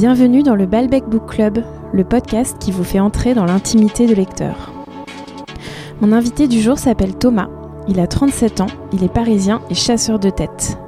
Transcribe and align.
Bienvenue 0.00 0.44
dans 0.44 0.54
le 0.54 0.66
Balbec 0.66 1.08
Book 1.08 1.26
Club, 1.26 1.64
le 1.92 2.04
podcast 2.04 2.56
qui 2.60 2.70
vous 2.70 2.84
fait 2.84 3.00
entrer 3.00 3.34
dans 3.34 3.46
l'intimité 3.46 4.06
de 4.06 4.14
lecteur. 4.14 4.72
Mon 6.00 6.12
invité 6.12 6.46
du 6.46 6.60
jour 6.60 6.78
s'appelle 6.78 7.16
Thomas. 7.16 7.48
Il 7.88 7.98
a 7.98 8.06
37 8.06 8.60
ans, 8.60 8.68
il 8.92 9.02
est 9.02 9.12
parisien 9.12 9.60
et 9.70 9.74
chasseur 9.74 10.20
de 10.20 10.30
tête. 10.30 10.78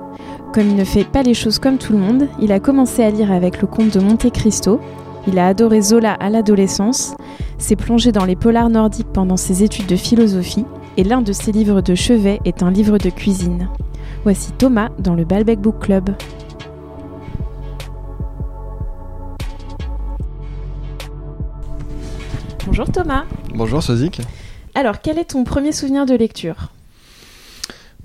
Comme 0.54 0.68
il 0.68 0.76
ne 0.76 0.84
fait 0.84 1.02
pas 1.02 1.24
les 1.24 1.34
choses 1.34 1.58
comme 1.58 1.76
tout 1.76 1.92
le 1.92 1.98
monde, 1.98 2.28
il 2.40 2.52
a 2.52 2.60
commencé 2.60 3.02
à 3.02 3.10
lire 3.10 3.32
avec 3.32 3.60
le 3.60 3.66
comte 3.66 3.92
de 3.92 3.98
Monte 3.98 4.30
Cristo. 4.30 4.78
Il 5.26 5.40
a 5.40 5.48
adoré 5.48 5.80
Zola 5.82 6.12
à 6.12 6.30
l'adolescence, 6.30 7.16
s'est 7.58 7.74
plongé 7.74 8.12
dans 8.12 8.26
les 8.26 8.36
polars 8.36 8.70
nordiques 8.70 9.12
pendant 9.12 9.36
ses 9.36 9.64
études 9.64 9.86
de 9.86 9.96
philosophie, 9.96 10.66
et 10.96 11.02
l'un 11.02 11.20
de 11.20 11.32
ses 11.32 11.50
livres 11.50 11.80
de 11.80 11.96
chevet 11.96 12.38
est 12.44 12.62
un 12.62 12.70
livre 12.70 12.98
de 12.98 13.10
cuisine. 13.10 13.70
Voici 14.22 14.52
Thomas 14.52 14.90
dans 15.00 15.16
le 15.16 15.24
Balbec 15.24 15.58
Book 15.58 15.80
Club. 15.80 16.10
Bonjour 22.80 22.94
Thomas. 22.94 23.24
Bonjour 23.54 23.82
Sozik. 23.82 24.22
Alors, 24.74 25.02
quel 25.02 25.18
est 25.18 25.32
ton 25.32 25.44
premier 25.44 25.70
souvenir 25.70 26.06
de 26.06 26.14
lecture? 26.14 26.72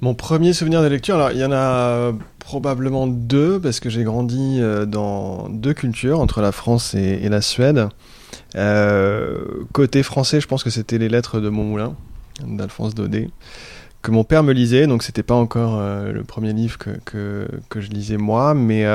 Mon 0.01 0.15
premier 0.15 0.51
souvenir 0.51 0.81
de 0.81 0.87
lecture, 0.87 1.15
alors 1.15 1.31
il 1.31 1.37
y 1.37 1.45
en 1.45 1.53
a 1.53 2.11
probablement 2.39 3.07
deux, 3.07 3.57
parce 3.57 3.79
que 3.79 3.89
j'ai 3.89 4.03
grandi 4.03 4.57
euh, 4.59 4.85
dans 4.85 5.47
deux 5.47 5.73
cultures, 5.73 6.19
entre 6.19 6.41
la 6.41 6.51
France 6.51 6.93
et, 6.93 7.29
la 7.29 7.39
Suède. 7.39 7.87
Euh, 8.55 9.45
côté 9.71 10.03
français, 10.03 10.41
je 10.41 10.47
pense 10.47 10.61
que 10.61 10.69
c'était 10.69 10.97
les 10.97 11.07
lettres 11.07 11.39
de 11.39 11.47
Montmoulin, 11.47 11.95
d'Alphonse 12.45 12.95
Daudet, 12.95 13.29
que 14.01 14.11
mon 14.11 14.25
père 14.25 14.43
me 14.43 14.51
lisait, 14.51 14.87
donc 14.87 15.03
c'était 15.03 15.23
pas 15.23 15.35
encore 15.35 15.79
euh, 15.79 16.11
le 16.11 16.25
premier 16.25 16.51
livre 16.51 16.77
que, 16.77 17.47
que, 17.69 17.79
je 17.79 17.89
lisais 17.91 18.17
moi, 18.17 18.53
mais 18.53 18.85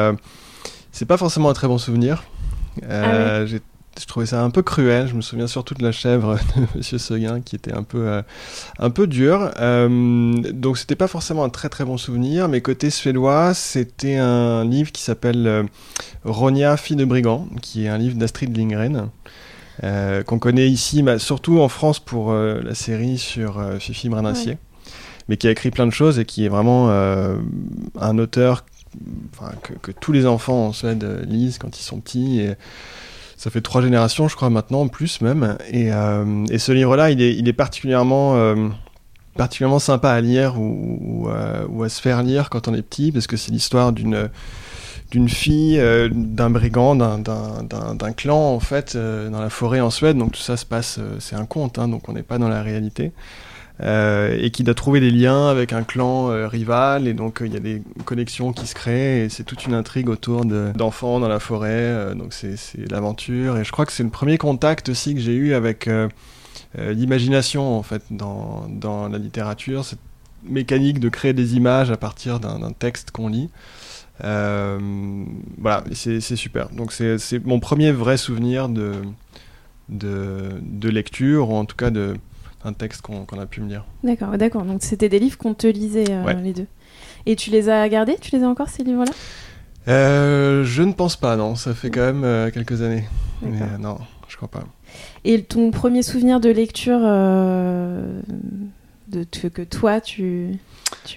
c'est 0.93 1.07
pas 1.07 1.17
forcément 1.17 1.49
un 1.49 1.55
très 1.55 1.69
bon 1.69 1.79
souvenir. 1.79 2.25
Ah 2.87 3.47
je 3.99 4.07
trouvais 4.07 4.27
ça 4.27 4.43
un 4.43 4.51
peu 4.51 4.63
cruel. 4.63 5.09
Je 5.09 5.15
me 5.15 5.21
souviens 5.21 5.47
surtout 5.47 5.75
de 5.75 5.83
la 5.83 5.93
chèvre 5.93 6.37
de 6.57 6.63
Monsieur 6.77 6.99
Seguin 6.99 7.41
qui 7.41 7.57
était 7.57 7.73
un 7.73 7.83
peu, 7.83 8.09
euh, 8.09 8.23
un 8.79 8.91
peu 8.91 9.07
dur. 9.07 9.51
Euh, 9.59 10.35
donc 10.53 10.79
c'était 10.79 10.97
pas 10.97 11.09
forcément 11.09 11.45
un 11.45 11.49
très 11.49 11.69
très 11.69 11.85
bon 11.85 11.97
souvenir. 11.97 12.49
Mais 12.49 12.61
côté 12.61 12.91
suédois, 12.91 13.55
c'était 13.55 14.17
un 14.17 14.65
livre 14.65 14.93
qui 14.93 15.03
s'appelle 15.03 15.47
euh, 15.47 15.63
Ronia, 16.25 16.77
fille 16.77 16.97
de 16.97 17.05
brigand, 17.05 17.49
qui 17.63 17.85
est 17.85 17.89
un 17.89 17.99
livre 17.99 18.17
d'Astrid 18.17 18.57
Lindgren. 18.57 19.09
qu'on 20.27 20.39
connaît 20.39 20.69
ici, 20.69 21.03
mais 21.03 21.19
surtout 21.19 21.61
en 21.61 21.69
France 21.69 21.99
pour 22.01 22.33
la 22.33 22.75
série 22.75 23.17
sur 23.17 23.63
Fifi 23.79 24.11
Branancier, 24.11 24.59
mais 25.29 25.39
qui 25.39 25.49
a 25.49 25.51
écrit 25.51 25.71
plein 25.71 25.87
de 25.87 25.93
choses 25.93 26.19
et 26.19 26.27
qui 26.27 26.45
est 26.45 26.49
vraiment 26.49 26.91
un 26.91 28.19
auteur 28.19 28.67
que, 29.63 29.73
que, 29.81 29.91
tous 29.93 30.13
les 30.13 30.27
enfants 30.27 30.67
en 30.67 30.73
Suède 30.73 31.25
lisent 31.27 31.57
quand 31.57 31.79
ils 31.79 31.83
sont 31.83 31.99
petits. 31.99 32.41
Et, 32.41 32.55
ça 33.41 33.49
fait 33.49 33.63
trois 33.63 33.81
générations, 33.81 34.29
je 34.29 34.37
crois, 34.37 34.51
maintenant, 34.51 34.83
en 34.83 34.89
plus 34.89 35.23
même. 35.23 35.57
Et, 35.71 35.91
euh, 35.91 36.45
ce 36.59 36.73
livre-là, 36.73 37.11
il 37.11 37.49
est, 37.49 37.53
particulièrement, 37.55 38.37
euh, 38.37 38.69
particulièrement 39.35 39.79
sympa 39.79 40.11
à 40.11 40.21
lire 40.21 40.61
ou, 40.61 41.27
euh, 41.31 41.65
ou, 41.71 41.83
à 41.83 41.89
se 41.89 42.03
faire 42.03 42.23
lire 42.23 42.51
quand 42.51 42.69
on 42.69 42.75
est 42.75 42.83
petit, 42.83 43.13
parce 43.13 43.27
que 43.27 43.39
c'est 43.39 43.51
l'histoire 43.51 43.93
d'une 43.93 44.29
d'une 45.11 45.29
fille, 45.29 45.83
d'un 46.13 46.51
brigand, 46.51 46.95
d'un 46.95 48.13
clan 48.13 48.55
en 48.55 48.61
fait, 48.61 48.97
dans 48.97 49.41
la 49.41 49.51
forêt 49.51 49.81
en 49.81 49.91
Suède. 49.91 50.17
Donc 50.17 50.33
tout 50.33 50.41
ça 50.41 50.57
se 50.57 50.65
passe, 50.65 51.01
c'est 51.19 51.35
un 51.35 51.47
conte, 51.47 51.81
hein, 51.81 51.89
donc 51.89 52.09
on 52.09 52.13
n'est 52.13 52.23
pas 52.23 52.39
dans 52.39 52.49
la 52.49 52.63
réalité. 52.63 53.11
Euh, 53.83 54.37
et 54.39 54.51
qui 54.51 54.63
doit 54.63 54.75
trouver 54.75 55.01
des 55.01 55.11
liens 55.11 55.49
avec 55.49 55.73
un 55.73 55.83
clan 55.83 56.31
euh, 56.31 56.47
rival. 56.47 57.09
Et 57.09 57.15
donc 57.15 57.41
euh, 57.41 57.47
il 57.47 57.55
y 57.55 57.57
a 57.57 57.61
des 57.61 57.83
connexions 58.05 58.53
qui 58.53 58.67
se 58.67 58.75
créent. 58.75 59.25
Et 59.25 59.29
c'est 59.29 59.45
toute 59.45 59.67
une 59.67 59.75
intrigue 59.75 60.09
autour 60.09 60.45
d'enfants 60.45 61.21
dans 61.21 61.29
la 61.29 61.41
forêt. 61.41 62.15
Donc 62.15 62.33
c'est 62.33 62.57
l'aventure. 62.91 63.57
Et 63.57 63.65
je 63.65 63.73
crois 63.73 63.87
que 63.87 63.93
c'est 63.93 64.03
le 64.03 64.11
premier 64.11 64.39
contact 64.39 64.91
aussi 64.91 65.15
que 65.15 65.21
j'ai 65.21 65.35
eu 65.35 65.55
avec 65.55 65.89
l'imagination 66.77 67.77
en 67.77 67.83
fait 67.83 68.03
dans, 68.11 69.09
la 69.11 69.19
littérature. 69.19 69.85
Cette 69.85 69.99
mécanique 70.45 71.01
de 71.01 71.09
créer 71.09 71.33
des 71.33 71.57
images 71.57 71.91
à 71.91 71.97
partir 71.97 72.41
d'un 72.41 72.73
texte 72.73 73.13
qu'on 73.13 73.29
lit. 73.29 73.49
Voilà. 74.21 75.85
C'est 75.95 76.21
super. 76.21 76.69
Donc 76.71 76.93
c'est 76.93 77.47
mon 77.47 77.61
premier 77.61 77.93
vrai 77.93 78.19
souvenir 78.19 78.69
de 78.69 79.03
lecture 80.83 81.49
ou 81.49 81.55
en 81.55 81.65
tout 81.65 81.77
cas 81.77 81.91
de 81.91 82.17
un 82.65 82.73
texte 82.73 83.03
qu'on 83.03 83.25
a 83.39 83.47
pu 83.47 83.61
me 83.61 83.69
lire. 83.69 83.85
D'accord, 84.05 84.37
d'accord. 84.37 84.63
Donc 84.65 84.83
c'était 84.83 85.09
des 85.09 85.19
livres 85.19 85.39
qu'on 85.39 85.55
te 85.55 85.67
lisait 85.67 86.11
euh, 86.11 86.33
les 86.35 86.53
deux. 86.53 86.67
Et 87.27 87.37
tu 87.37 87.51
les 87.51 87.69
as 87.69 87.89
gardés? 87.89 88.17
Tu 88.21 88.37
les 88.37 88.43
as 88.45 88.49
encore 88.49 88.69
ces 88.69 88.85
livres-là? 88.85 89.13
Euh, 89.89 90.65
Je 90.65 90.83
ne 90.83 90.93
pense 90.93 91.17
pas, 91.17 91.37
non. 91.37 91.55
Ça 91.55 91.75
fait 91.75 91.91
quand 91.91 92.01
même 92.01 92.25
euh, 92.25 92.51
quelques 92.51 92.83
années. 92.83 93.05
Mais 93.43 93.79
non, 93.79 93.99
je 94.29 94.37
crois 94.37 94.49
pas. 94.49 94.65
Et 95.25 95.43
ton 95.43 95.71
premier 95.71 96.03
souvenir 96.03 96.41
de 96.41 96.51
lecture 96.51 97.01
de 99.09 99.25
que 99.25 99.63
toi 99.63 100.01
tu, 100.01 100.59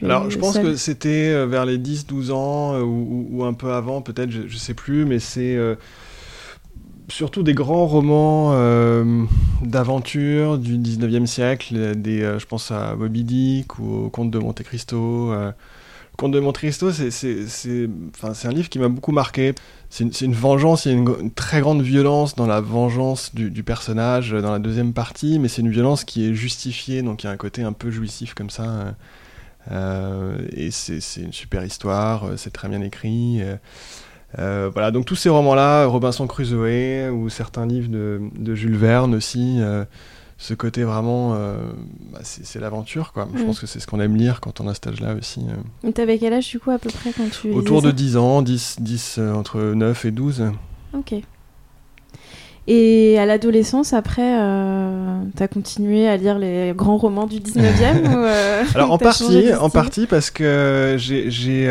Alors 0.01 0.31
je 0.31 0.39
pense 0.39 0.57
que 0.57 0.75
c'était 0.75 1.45
vers 1.45 1.65
les 1.65 1.77
10-12 1.77 2.31
ans 2.31 2.79
ou, 2.79 3.43
un 3.43 3.53
peu 3.53 3.73
avant, 3.73 4.01
peut-être, 4.01 4.31
je, 4.31 4.47
je 4.47 4.57
sais 4.57 4.73
plus, 4.73 5.05
mais 5.05 5.19
c'est 5.19 5.57
surtout 7.09 7.43
des 7.43 7.53
grands 7.53 7.85
romans 7.85 8.51
euh, 8.53 9.25
d'aventure 9.61 10.57
du 10.57 10.77
19e 10.77 11.25
siècle. 11.25 11.95
Des, 11.95 12.21
euh, 12.21 12.39
je 12.39 12.45
pense 12.45 12.71
à 12.71 12.95
Moby 12.95 13.23
Dick 13.23 13.79
ou 13.79 14.05
au 14.05 14.09
Comte 14.09 14.31
de 14.31 14.39
Monte 14.39 14.63
Cristo. 14.63 15.31
Euh. 15.31 15.47
Le 15.47 16.17
Comte 16.17 16.31
de 16.31 16.39
Monte 16.39 16.57
Cristo, 16.57 16.91
c'est 16.91 17.87
un 18.43 18.51
livre 18.51 18.69
qui 18.69 18.77
m'a 18.77 18.87
beaucoup 18.87 19.11
marqué. 19.11 19.55
C'est 19.89 20.21
une, 20.21 20.33
vengeance, 20.33 20.85
il 20.85 20.91
y 20.91 20.95
a 20.95 20.97
une, 20.97 21.31
très 21.31 21.61
grande 21.61 21.81
violence 21.81 22.35
dans 22.35 22.45
la 22.45 22.61
vengeance 22.61 23.33
du, 23.33 23.49
du 23.49 23.63
personnage 23.63 24.31
dans 24.31 24.51
la 24.51 24.59
deuxième 24.59 24.93
partie, 24.93 25.39
mais 25.39 25.47
c'est 25.47 25.61
une 25.61 25.71
violence 25.71 26.03
qui 26.03 26.27
est 26.27 26.33
justifiée, 26.33 27.01
donc 27.01 27.23
il 27.23 27.27
y 27.27 27.29
a 27.29 27.31
un 27.31 27.37
côté 27.37 27.63
un 27.63 27.73
peu 27.73 27.89
jouissif 27.89 28.35
comme 28.35 28.51
ça. 28.51 28.95
et 29.71 30.69
c'est 30.71 31.21
une 31.21 31.33
super 31.33 31.63
histoire, 31.63 32.29
c'est 32.37 32.53
très 32.53 32.69
bien 32.69 32.81
écrit. 32.81 33.41
Euh, 34.39 34.69
voilà, 34.73 34.91
donc 34.91 35.05
tous 35.05 35.15
ces 35.15 35.29
romans-là, 35.29 35.85
Robinson 35.85 36.27
Crusoe 36.27 37.11
ou 37.11 37.29
certains 37.29 37.65
livres 37.65 37.89
de, 37.89 38.55
Jules 38.55 38.77
Verne 38.77 39.13
aussi, 39.15 39.57
euh, 39.59 39.85
ce 40.37 40.53
côté 40.53 40.83
vraiment, 40.83 41.33
euh, 41.35 41.55
bah, 42.11 42.19
c'est 42.23 42.59
l'aventure 42.59 43.13
quoi. 43.13 43.27
Je 43.35 43.43
mm. 43.43 43.45
pense 43.45 43.59
que 43.59 43.67
c'est 43.67 43.79
ce 43.79 43.87
qu'on 43.87 43.99
aime 43.99 44.15
lire 44.15 44.41
quand 44.41 44.59
on 44.59 44.67
a 44.67 44.73
cet 44.73 44.87
âge-là 44.87 45.15
aussi. 45.15 45.41
T'avais 45.93 46.17
quel 46.17 46.33
âge 46.33 46.49
du 46.49 46.59
coup 46.59 46.71
à 46.71 46.79
peu 46.79 46.89
près 46.89 47.11
quand 47.11 47.29
tu 47.29 47.51
Autour 47.51 47.81
de 47.81 47.91
10 47.91 48.17
ans, 48.17 48.41
10, 48.41 48.77
10 48.79 49.19
entre 49.35 49.59
9 49.59 50.05
et 50.05 50.11
12. 50.11 50.43
Ok. 50.93 51.13
Et 52.65 53.19
à 53.19 53.25
l'adolescence, 53.25 53.91
après, 53.91 54.37
t'as 55.35 55.47
continué 55.47 56.07
à 56.07 56.17
lire 56.17 56.39
les 56.39 56.73
grands 56.75 56.97
romans 56.97 57.27
du 57.27 57.39
19e 57.39 58.07
ou, 58.15 58.75
Alors 58.75 58.91
en 58.93 58.97
partie, 58.97 59.53
en 59.53 59.69
partie 59.69 60.07
parce 60.07 60.31
que 60.31 60.95
j'ai 60.97 61.69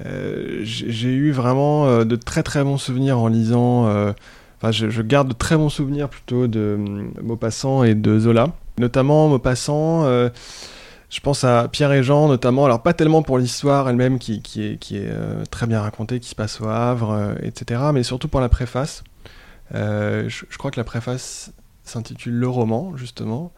euh, 0.00 0.60
j'ai 0.62 1.12
eu 1.12 1.30
vraiment 1.30 1.86
euh, 1.86 2.04
de 2.04 2.16
très 2.16 2.42
très 2.42 2.64
bons 2.64 2.78
souvenirs 2.78 3.18
en 3.18 3.28
lisant. 3.28 3.86
Euh, 3.86 4.12
enfin, 4.56 4.72
je, 4.72 5.02
garde 5.02 5.28
de 5.28 5.34
très 5.34 5.56
bons 5.56 5.68
souvenirs 5.68 6.08
plutôt 6.08 6.46
de 6.46 6.76
Maupassant 7.22 7.84
et 7.84 7.94
de 7.94 8.18
Zola. 8.18 8.48
Notamment 8.78 9.28
Maupassant, 9.28 10.04
je 10.04 11.20
pense 11.20 11.44
à 11.44 11.68
Pierre 11.68 11.92
et 11.92 12.02
Jean 12.02 12.26
notamment. 12.28 12.64
Alors 12.64 12.82
pas 12.82 12.92
tellement 12.92 13.22
pour 13.22 13.38
l'histoire 13.38 13.88
elle-même 13.88 14.18
qui, 14.18 14.42
est, 14.56 15.48
très 15.50 15.66
bien 15.66 15.80
racontée, 15.80 16.18
qui 16.18 16.28
se 16.28 16.34
passe 16.34 16.60
au 16.60 16.66
Havre, 16.66 17.36
etc. 17.42 17.82
Mais 17.92 18.02
surtout 18.02 18.26
pour 18.26 18.40
la 18.40 18.48
préface. 18.48 19.04
Je, 19.72 20.56
crois 20.58 20.72
que 20.72 20.80
la 20.80 20.84
préface 20.84 21.52
s'intitule 21.84 22.34
Le 22.34 22.48
roman, 22.48 22.96
justement. 22.96 23.52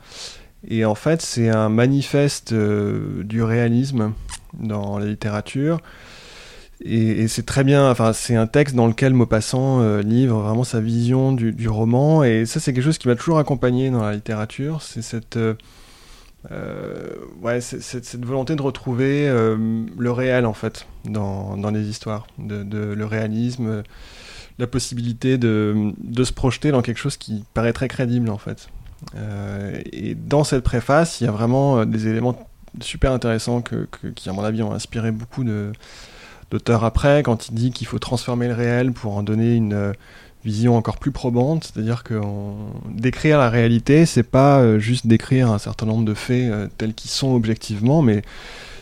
Et 0.69 0.85
en 0.85 0.95
fait, 0.95 1.23
c'est 1.23 1.49
un 1.49 1.71
manifeste 1.71 2.53
du 2.53 3.43
réalisme 3.43 4.13
dans 4.59 4.99
la 4.99 5.07
littérature. 5.07 5.79
Et, 6.85 7.27
c'est 7.29 7.47
très 7.47 7.65
bien, 7.65 7.91
enfin, 7.91 8.13
c'est 8.13 8.37
un 8.37 8.47
texte 8.47 8.75
dans 8.75 8.87
lequel 8.87 9.15
Maupassant 9.15 9.81
euh, 9.81 10.03
livre 10.03 10.41
vraiment 10.41 10.65
sa 10.65 10.81
vision 10.81 11.33
du, 11.33 11.69
roman, 11.69 12.23
et 12.23 12.45
ça, 12.45 12.61
c'est 12.61 12.73
quelque 12.73 12.85
chose 12.85 12.99
qui 12.99 13.09
m'a 13.09 13.17
toujours 13.17 13.39
accompagné 13.39 13.91
dans 13.91 14.03
la 14.03 14.13
littérature, 14.13 14.83
c'est 14.83 15.01
cette, 15.01 15.39
euh, 15.39 15.55
euh, 16.51 17.09
ouais, 17.41 17.61
cette 17.63 18.25
volonté 18.25 18.57
de 18.57 18.63
retrouver 18.63 19.27
le 19.27 20.11
réel, 20.13 20.45
en 20.45 20.53
fait, 20.53 20.87
dans, 21.05 21.57
dans 21.57 21.71
les 21.71 21.89
histoires, 21.89 22.27
de, 22.39 22.95
le 22.95 23.07
réalisme, 23.07 23.83
la 24.59 24.67
possibilité 24.67 25.39
de, 25.39 25.93
de, 25.99 26.25
se 26.25 26.33
projeter 26.33 26.71
dans 26.73 26.83
quelque 26.83 26.99
chose 26.99 27.17
qui 27.17 27.45
paraît 27.55 27.73
très 27.73 27.89
crédible, 27.89 28.29
en 28.29 28.39
fait. 28.39 28.69
et 29.93 30.15
dans 30.15 30.45
cette 30.45 30.63
préface, 30.63 31.23
il 31.23 31.25
y 31.25 31.27
a 31.27 31.33
vraiment 31.33 31.87
des 31.87 32.07
éléments 32.07 32.47
super 32.81 33.13
intéressants 33.13 33.63
que, 33.63 33.89
qui, 34.15 34.29
à 34.29 34.35
mon 34.35 34.45
avis, 34.45 34.63
ont 34.63 34.73
inspiré 34.73 35.11
beaucoup 35.11 35.43
de 35.43 35.73
d'auteur 36.51 36.85
après, 36.85 37.23
quand 37.23 37.49
il 37.49 37.55
dit 37.55 37.71
qu'il 37.71 37.87
faut 37.87 37.99
transformer 37.99 38.49
le 38.49 38.55
réel 38.55 38.93
pour 38.93 39.17
en 39.17 39.23
donner 39.23 39.55
une 39.55 39.75
euh, 39.75 39.93
vision 40.45 40.77
encore 40.77 40.99
plus 40.99 41.11
probante, 41.11 41.65
c'est-à-dire 41.65 42.05
que 42.05 42.21
décrire 42.91 43.39
la 43.39 43.51
réalité, 43.51 44.07
c'est 44.07 44.23
pas 44.23 44.61
euh, 44.61 44.79
juste 44.79 45.07
décrire 45.07 45.51
un 45.51 45.59
certain 45.59 45.87
nombre 45.87 46.05
de 46.05 46.15
faits 46.15 46.51
euh, 46.51 46.69
tels 46.79 46.95
qu'ils 46.95 47.11
sont 47.11 47.35
objectivement, 47.35 48.01
mais 48.01 48.23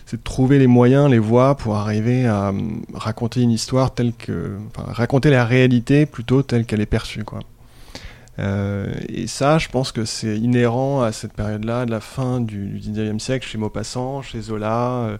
c'était 0.05 0.19
de 0.19 0.23
trouver 0.23 0.59
les 0.59 0.67
moyens, 0.67 1.11
les 1.11 1.19
voies 1.19 1.57
pour 1.57 1.77
arriver 1.77 2.27
à 2.27 2.53
raconter 2.93 3.41
une 3.41 3.51
histoire 3.51 3.95
telle 3.95 4.13
que, 4.13 4.59
enfin, 4.69 4.93
raconter 4.93 5.31
la 5.31 5.47
réalité 5.47 6.05
plutôt 6.05 6.43
telle 6.43 6.67
qu'elle 6.67 6.83
est 6.83 6.87
perçue, 6.87 7.25
quoi. 7.25 7.41
Et 9.09 9.29
ça, 9.29 9.59
je 9.59 9.69
pense 9.69 9.93
que 9.93 10.05
c'est 10.05 10.37
inhérent 10.37 11.03
à 11.03 11.13
cette 11.13 11.33
période-là, 11.35 11.87
de 11.87 11.93
la 11.93 12.01
fin 12.01 12.41
du, 12.41 12.81
19e 12.81 13.21
siècle, 13.21 13.47
chez 13.47 13.59
Maupassant, 13.59 14.23
chez 14.23 14.41
Zola. 14.41 15.19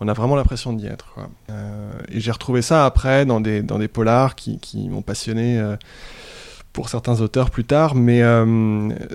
On 0.00 0.08
a 0.08 0.12
vraiment 0.12 0.36
l'impression 0.36 0.72
d'y 0.72 0.86
être. 0.86 1.14
Euh, 1.50 1.90
et 2.08 2.20
j'ai 2.20 2.30
retrouvé 2.30 2.62
ça 2.62 2.86
après 2.86 3.26
dans 3.26 3.40
des, 3.40 3.62
dans 3.62 3.78
des 3.78 3.88
polars 3.88 4.34
qui, 4.34 4.58
qui 4.58 4.88
m'ont 4.88 5.02
passionné 5.02 5.60
pour 6.80 6.88
certains 6.88 7.20
auteurs 7.20 7.50
plus 7.50 7.64
tard. 7.64 7.94
Mais 7.94 8.22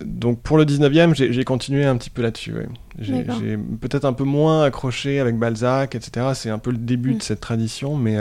donc 0.06 0.40
pour 0.42 0.58
le 0.58 0.66
19e, 0.66 1.16
j'ai 1.16 1.44
continué 1.44 1.84
un 1.84 1.98
petit 1.98 2.12
peu 2.12 2.22
là-dessus. 2.22 2.54
J'ai 3.00 3.58
peut-être 3.82 4.06
un 4.06 4.14
peu 4.14 4.24
moins 4.24 4.64
accroché 4.64 5.20
avec 5.20 5.38
Balzac, 5.38 5.96
etc. 5.96 6.28
C'est 6.36 6.52
un 6.52 6.60
peu 6.60 6.70
le 6.70 6.78
début 6.78 7.16
mm. 7.16 7.18
de 7.18 7.24
cette 7.24 7.40
tradition, 7.40 7.96
mais 7.96 8.18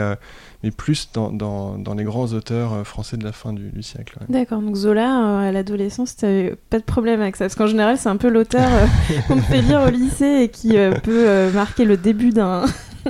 mais 0.65 0.71
plus 0.71 1.09
dans, 1.13 1.31
dans, 1.31 1.77
dans, 1.77 1.93
les 1.93 2.03
grands 2.03 2.33
auteurs 2.33 2.73
euh, 2.73 2.83
français 2.83 3.17
de 3.17 3.23
la 3.23 3.31
fin 3.31 3.53
du, 3.53 3.83
siècle. 3.83 4.17
D'accord, 4.29 4.61
donc 4.61 4.75
Zola, 4.75 5.41
euh, 5.43 5.49
à 5.49 5.51
l'adolescence, 5.51 6.15
tu 6.15 6.25
n'avais 6.25 6.55
pas 6.71 6.79
de 6.79 6.83
problème 6.83 7.21
avec 7.21 7.35
ça? 7.35 7.45
Parce 7.45 7.53
qu'en 7.53 7.67
général, 7.67 7.99
c'est 7.99 8.09
un 8.09 8.17
peu 8.17 8.29
l'auteur 8.29 8.67
euh, 8.67 8.87
qu'on 9.27 9.37
fait 9.41 9.61
lire 9.61 9.83
au 9.83 9.91
lycée 9.91 10.41
et 10.41 10.49
qui 10.49 10.73
peut 11.03 11.51
marquer 11.53 11.85
le 11.85 11.97
début 11.97 12.31
d'un 12.31 12.65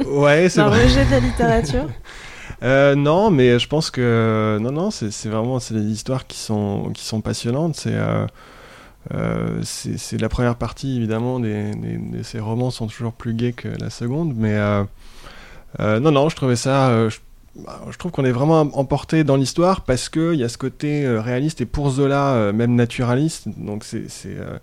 ouais, 0.06 0.48
rejet 0.58 1.06
de 1.06 1.12
la 1.12 1.20
littérature. 1.22 1.88
non, 2.96 3.32
mais 3.32 3.60
je 3.60 3.68
pense 3.68 3.92
que 3.92 4.58
non, 4.62 4.72
non, 4.72 4.92
c'est 4.92 5.30
vraiment 5.30 5.60
c'est 5.60 5.74
des 5.74 5.92
histoires 5.92 6.28
qui 6.28 6.38
sont 6.38 6.92
qui 6.94 7.06
sont 7.06 7.22
passionnantes. 7.22 7.76
C'est 7.76 7.98
c'est 9.64 10.20
la 10.20 10.30
première 10.30 10.56
partie 10.56 10.98
évidemment 10.98 11.42
ces 12.24 12.40
romans 12.40 12.72
sont 12.72 12.88
toujours 12.88 13.14
plus 13.14 13.34
gais 13.34 13.54
que 13.54 13.68
la 13.68 13.90
seconde, 13.90 14.34
mais 14.36 14.58
non, 15.80 16.12
non, 16.12 16.30
je 16.30 16.36
trouvais 16.36 16.56
ça, 16.56 17.10
bah, 17.56 17.82
je 17.90 17.98
trouve 17.98 18.12
qu'on 18.12 18.26
est 18.26 18.34
vraiment 18.34 18.62
emporté 18.74 19.24
dans 19.24 19.38
l'histoire 19.38 19.82
parce 19.82 20.10
qu'il 20.10 20.36
y 20.36 20.44
a 20.44 20.50
ce 20.50 20.58
côté 20.58 21.06
euh, 21.06 21.22
réaliste 21.22 21.62
et 21.62 21.66
pour 21.66 21.90
Zola 21.90 22.34
euh, 22.34 22.54
même 22.54 22.76
naturaliste. 22.76 23.48
Donc 23.58 23.86
c'est, 23.86 24.08
euh, 24.26 24.58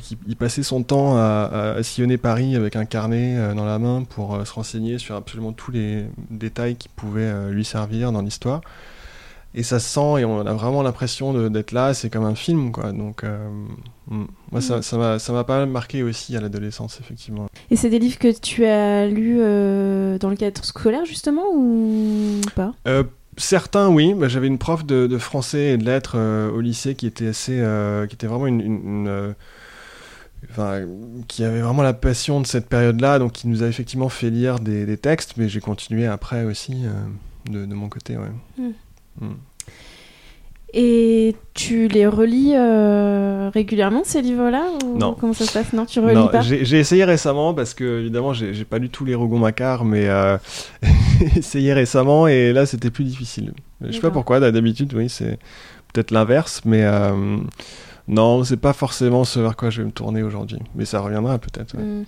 qu'il 0.00 0.36
passait 0.36 0.62
son 0.62 0.82
temps 0.82 1.16
à, 1.16 1.76
sillonner 1.82 2.16
Paris 2.16 2.56
avec 2.56 2.76
un 2.76 2.84
carnet 2.84 3.54
dans 3.54 3.64
la 3.64 3.78
main 3.78 4.04
pour 4.04 4.46
se 4.46 4.52
renseigner 4.52 4.98
sur 4.98 5.14
absolument 5.14 5.52
tous 5.52 5.70
les 5.70 6.04
détails 6.30 6.76
qui 6.76 6.88
pouvaient 6.88 7.50
lui 7.50 7.64
servir 7.64 8.12
dans 8.12 8.22
l'histoire 8.22 8.60
et 9.54 9.62
ça 9.62 9.78
se 9.78 9.88
sent 9.88 10.20
et 10.20 10.24
on 10.24 10.40
a 10.40 10.52
vraiment 10.52 10.82
l'impression 10.82 11.48
d'être 11.48 11.72
là. 11.72 11.94
C'est 11.94 12.10
comme 12.10 12.24
un 12.24 12.34
film, 12.34 12.72
quoi. 12.72 12.92
Donc, 12.92 13.22
euh, 13.22 13.48
mm. 14.08 14.24
moi, 14.50 14.60
ça, 14.60 14.78
mm. 14.78 15.18
ça 15.18 15.32
m'a 15.32 15.44
pas 15.44 15.58
mal 15.58 15.68
marqué 15.68 16.02
aussi 16.02 16.36
à 16.36 16.40
l'adolescence, 16.40 16.98
effectivement. 17.00 17.46
Et 17.70 17.76
c'est 17.76 17.90
des 17.90 18.00
livres 18.00 18.18
que 18.18 18.36
tu 18.36 18.66
as 18.66 19.06
lus 19.06 19.38
euh, 19.40 20.18
dans 20.18 20.28
le 20.28 20.36
cadre 20.36 20.64
scolaire, 20.64 21.04
justement, 21.04 21.44
ou 21.54 22.40
pas? 22.56 22.74
Euh, 22.88 23.04
Certains, 23.36 23.88
oui. 23.88 24.14
Bah, 24.14 24.28
j'avais 24.28 24.46
une 24.46 24.58
prof 24.58 24.84
de, 24.84 25.18
français 25.18 25.72
et 25.72 25.76
de 25.76 25.84
lettres 25.84 26.16
au 26.52 26.60
lycée 26.60 26.94
qui 26.94 27.06
était 27.06 27.28
assez, 27.28 27.64
qui 28.08 28.14
était 28.14 28.28
vraiment 28.28 28.46
une, 28.46 29.34
Enfin, 30.50 30.82
qui 31.28 31.44
avait 31.44 31.60
vraiment 31.60 31.82
la 31.82 31.94
passion 31.94 32.40
de 32.40 32.46
cette 32.46 32.68
période-là, 32.68 33.18
donc 33.18 33.32
qui 33.32 33.48
nous 33.48 33.62
a 33.62 33.66
effectivement 33.66 34.08
fait 34.08 34.30
lire 34.30 34.58
des, 34.58 34.96
textes, 34.96 35.34
mais 35.36 35.48
j'ai 35.48 35.60
continué 35.60 36.06
après 36.06 36.44
aussi 36.44 36.84
de, 37.50 37.66
mon 37.66 37.88
côté. 37.88 38.16
Ouais. 38.16 38.30
Mm. 38.58 38.72
Hmm. 39.20 39.34
Et 40.76 41.36
tu 41.54 41.86
les 41.86 42.04
relis 42.04 42.54
euh, 42.56 43.48
régulièrement 43.54 44.02
ces 44.02 44.22
livres-là 44.22 44.66
Non. 44.98 45.14
Comment 45.18 45.32
ça 45.32 45.44
se 45.44 45.52
passe? 45.52 45.72
Non, 45.72 45.86
tu 45.86 46.00
relis 46.00 46.28
pas? 46.32 46.40
J'ai 46.40 46.80
essayé 46.80 47.04
récemment 47.04 47.54
parce 47.54 47.74
que 47.74 48.00
évidemment 48.00 48.32
j'ai 48.32 48.64
pas 48.64 48.78
lu 48.78 48.88
tous 48.88 49.04
les 49.04 49.14
Rougon 49.14 49.38
Macquart, 49.38 49.84
mais 49.84 50.08
euh, 50.08 50.36
essayé 51.36 51.72
récemment 51.72 52.26
et 52.26 52.52
là 52.52 52.66
c'était 52.66 52.90
plus 52.90 53.04
difficile. 53.04 53.52
Je 53.82 53.92
sais 53.92 54.00
pas 54.00 54.10
pourquoi. 54.10 54.40
D'habitude, 54.40 54.92
oui, 54.94 55.08
c'est 55.08 55.38
peut-être 55.92 56.10
l'inverse, 56.10 56.62
mais 56.64 56.82
euh, 56.82 57.36
non, 58.08 58.44
c'est 58.44 58.58
pas 58.58 58.72
forcément 58.72 59.24
ce 59.24 59.40
vers 59.40 59.56
quoi 59.56 59.70
je 59.70 59.82
vais 59.82 59.86
me 59.86 59.92
tourner 59.92 60.22
aujourd'hui. 60.22 60.58
Mais 60.74 60.84
ça 60.84 61.00
reviendra 61.00 61.38
peut-être. 61.38 61.76
Hmm. 61.76 62.04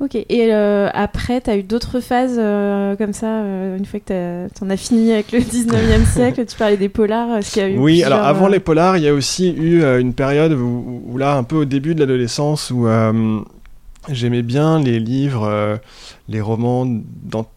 Ok, 0.00 0.14
et 0.14 0.26
euh, 0.30 0.88
après, 0.94 1.40
tu 1.40 1.50
as 1.50 1.56
eu 1.56 1.64
d'autres 1.64 1.98
phases 1.98 2.36
euh, 2.38 2.94
comme 2.94 3.12
ça, 3.12 3.26
euh, 3.26 3.76
une 3.76 3.84
fois 3.84 3.98
que 3.98 4.46
tu 4.46 4.64
en 4.64 4.70
as 4.70 4.76
fini 4.76 5.10
avec 5.10 5.32
le 5.32 5.40
19e 5.40 6.06
siècle, 6.12 6.46
tu 6.46 6.56
parlais 6.56 6.76
des 6.76 6.88
polars, 6.88 7.42
ce 7.42 7.52
qu'il 7.52 7.62
y 7.62 7.64
a 7.64 7.68
eu 7.68 7.78
Oui, 7.78 8.04
alors 8.04 8.20
avant 8.20 8.46
les 8.46 8.60
polars, 8.60 8.96
il 8.96 9.02
y 9.02 9.08
a 9.08 9.14
aussi 9.14 9.50
eu 9.50 9.82
une 9.82 10.14
période 10.14 10.52
où, 10.52 11.18
là, 11.18 11.34
un 11.34 11.42
peu 11.42 11.56
au 11.56 11.64
début 11.64 11.96
de 11.96 12.00
l'adolescence, 12.00 12.70
où 12.70 12.86
j'aimais 14.08 14.42
bien 14.42 14.80
les 14.80 15.00
livres, 15.00 15.80
les 16.28 16.40
romans 16.40 16.86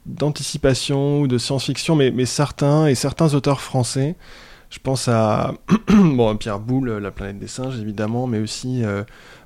d'anticipation 0.08 1.22
ou 1.22 1.28
de 1.28 1.38
science-fiction, 1.38 1.96
mais, 1.96 2.10
mais, 2.10 2.26
certains, 2.26 2.88
et 2.88 2.96
certains 2.96 3.36
auteurs 3.36 3.62
français, 3.62 4.16
je 4.72 4.80
pense 4.80 5.08
à 5.08 5.54
bon, 5.90 6.36
Pierre 6.38 6.60
Boulle, 6.60 6.98
La 6.98 7.12
planète 7.12 7.38
des 7.38 7.48
singes, 7.48 7.80
évidemment, 7.80 8.26
mais 8.26 8.40
aussi... 8.40 8.84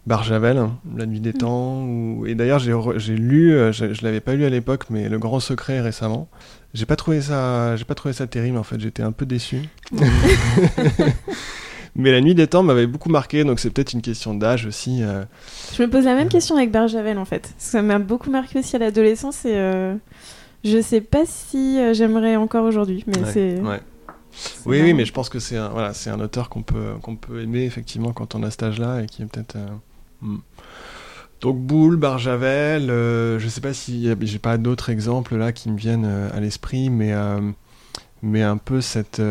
Barjavel, 0.06 0.70
La 0.96 1.06
nuit 1.06 1.20
des 1.20 1.32
mm. 1.32 1.38
temps. 1.38 1.88
Et 2.26 2.36
d'ailleurs, 2.36 2.60
j'ai 2.60 3.16
lu, 3.16 3.54
euh, 3.54 3.72
je, 3.72 3.86
ne 3.86 4.04
l'avais 4.04 4.20
pas 4.20 4.36
lu 4.36 4.46
à 4.46 4.50
l'époque, 4.50 4.84
mais 4.90 5.10
Le 5.10 5.18
Grand 5.18 5.40
Secret 5.40 5.82
récemment. 5.82 6.28
J'ai 6.74 6.86
pas 6.86 6.96
trouvé 6.96 7.22
ça, 7.22 7.76
j'ai 7.76 7.86
pas 7.86 7.96
trouvé 7.96 8.14
ça 8.14 8.28
terrible 8.28 8.58
en 8.58 8.64
fait. 8.64 8.80
J'étais 8.80 9.02
un 9.02 9.12
peu 9.12 9.26
déçu. 9.26 9.62
mais 11.96 12.12
La 12.12 12.22
nuit 12.22 12.36
des 12.36 12.48
temps 12.48 12.64
m'avait 12.64 12.86
beaucoup 12.88 13.10
marqué, 13.10 13.44
donc 13.44 13.60
c'est 13.60 13.70
peut-être 13.72 13.94
une 13.94 14.02
question 14.02 14.36
d'âge 14.36 14.66
aussi. 14.66 15.02
Euh. 15.02 15.24
Je 15.76 15.82
me 15.82 15.90
pose 15.90 16.06
la 16.06 16.16
même 16.16 16.30
question 16.30 16.56
avec 16.56 16.72
Barjavel 16.72 17.18
en 17.18 17.26
fait. 17.26 17.54
Ça 17.58 17.82
m'a 17.82 17.98
beaucoup 17.98 18.30
marqué 18.30 18.60
aussi 18.60 18.76
à 18.76 18.80
l'adolescence 18.80 19.46
et 19.46 19.56
euh, 19.56 19.96
je 20.64 20.82
sais 20.82 21.02
pas 21.02 21.24
si 21.26 21.80
j'aimerais 21.94 22.36
encore 22.36 22.66
aujourd'hui, 22.66 23.04
mais 23.08 23.24
c'est. 23.32 23.60
Oui, 24.66 24.82
oui, 24.82 24.94
mais 24.94 25.06
je 25.06 25.14
pense 25.14 25.30
que 25.30 25.40
c'est 25.40 25.58
un, 25.58 25.70
voilà, 25.70 25.94
c'est 25.94 26.10
un 26.10 26.20
auteur 26.20 26.50
qu'on 26.50 26.64
peut, 26.64 26.94
qu'on 27.02 27.16
peut 27.16 27.42
aimer 27.42 27.64
effectivement 27.64 28.14
quand 28.14 28.36
on 28.36 28.44
a 28.44 28.52
cet 28.52 28.64
âge-là 28.64 29.02
et 29.02 29.06
qui 29.06 29.22
est 29.22 29.26
peut-être 29.26 29.58
Hmm. 30.22 30.38
Donc 31.42 31.60
Boule, 31.60 31.98
Barjavel, 31.98 32.90
euh, 32.90 33.38
je 33.40 33.48
sais 33.48 33.62
pas 33.62 33.74
si 33.74 34.10
j'ai 34.22 34.40
pas 34.40 34.58
d'autres 34.58 34.90
exemples 34.90 35.36
là 35.36 35.52
qui 35.52 35.70
me 35.70 35.78
viennent 35.78 36.06
euh, 36.06 36.30
à 36.34 36.40
l'esprit, 36.40 36.90
mais 36.90 37.14
euh, 37.14 37.40
mais 38.24 38.42
un 38.42 38.58
peu 38.58 38.82
cette 38.82 39.22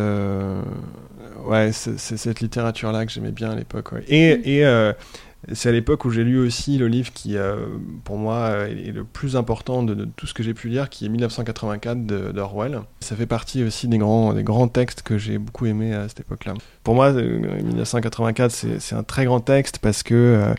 ouais 1.45 1.73
c'est 1.73 1.99
cette 1.99 2.41
littérature 2.41 2.93
là 2.93 3.05
que 3.07 3.13
j'aimais 3.13 3.33
bien 3.33 3.51
à 3.51 3.57
l'époque. 3.57 3.91
Et, 4.09 4.59
et 4.61 4.93
c'est 5.53 5.69
à 5.69 5.73
l'époque 5.73 6.05
où 6.05 6.11
j'ai 6.11 6.25
lu 6.25 6.39
aussi 6.39 6.79
le 6.79 6.89
livre 6.89 7.13
qui 7.13 7.37
pour 8.05 8.17
moi 8.17 8.69
est 8.69 8.93
le 8.93 9.05
plus 9.05 9.37
important 9.37 9.83
de, 9.83 10.05
tout 10.17 10.27
ce 10.27 10.35
que 10.35 10.43
j'ai 10.43 10.55
pu 10.55 10.69
lire, 10.69 10.89
qui 10.89 11.07
est 11.07 11.09
1984 11.09 12.33
d'Orwell. 12.33 12.81
Ça 13.01 13.17
fait 13.17 13.27
partie 13.27 13.63
aussi 13.63 13.89
des 13.89 13.99
grands 13.99 14.33
des 14.33 14.43
grands 14.43 14.69
textes 14.69 15.03
que 15.03 15.19
j'ai 15.19 15.39
beaucoup 15.39 15.67
aimé 15.67 15.93
à 15.95 16.09
cette 16.09 16.21
époque-là. 16.21 16.55
Pour 16.83 16.95
moi, 16.95 17.13
1984 17.13 18.51
c'est 18.79 18.95
un 18.95 19.03
très 19.03 19.25
grand 19.25 19.41
texte 19.41 19.79
parce 19.79 20.03
que 20.03 20.55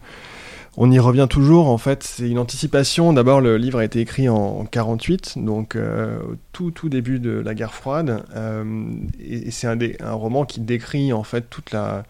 on 0.77 0.91
y 0.91 0.99
revient 0.99 1.27
toujours, 1.29 1.69
en 1.69 1.77
fait, 1.77 2.03
c'est 2.03 2.29
une 2.29 2.39
anticipation. 2.39 3.13
D'abord, 3.13 3.39
le 3.39 3.57
livre 3.57 3.79
a 3.79 3.85
été 3.85 4.01
écrit 4.01 4.27
en, 4.27 4.65
48, 4.65 5.35
donc 5.37 5.75
euh, 5.75 6.19
tout, 6.51 6.71
tout 6.71 6.89
début 6.89 7.19
de 7.19 7.31
la 7.31 7.53
guerre 7.53 7.73
froide. 7.73 8.23
Euh, 8.35 8.85
et, 9.19 9.51
c'est 9.51 9.67
un, 9.67 9.77
un, 10.01 10.13
roman 10.13 10.45
qui 10.45 10.59
décrit, 10.59 11.13
en 11.13 11.23
fait, 11.23 11.49
toute 11.49 11.71
la... 11.71 12.03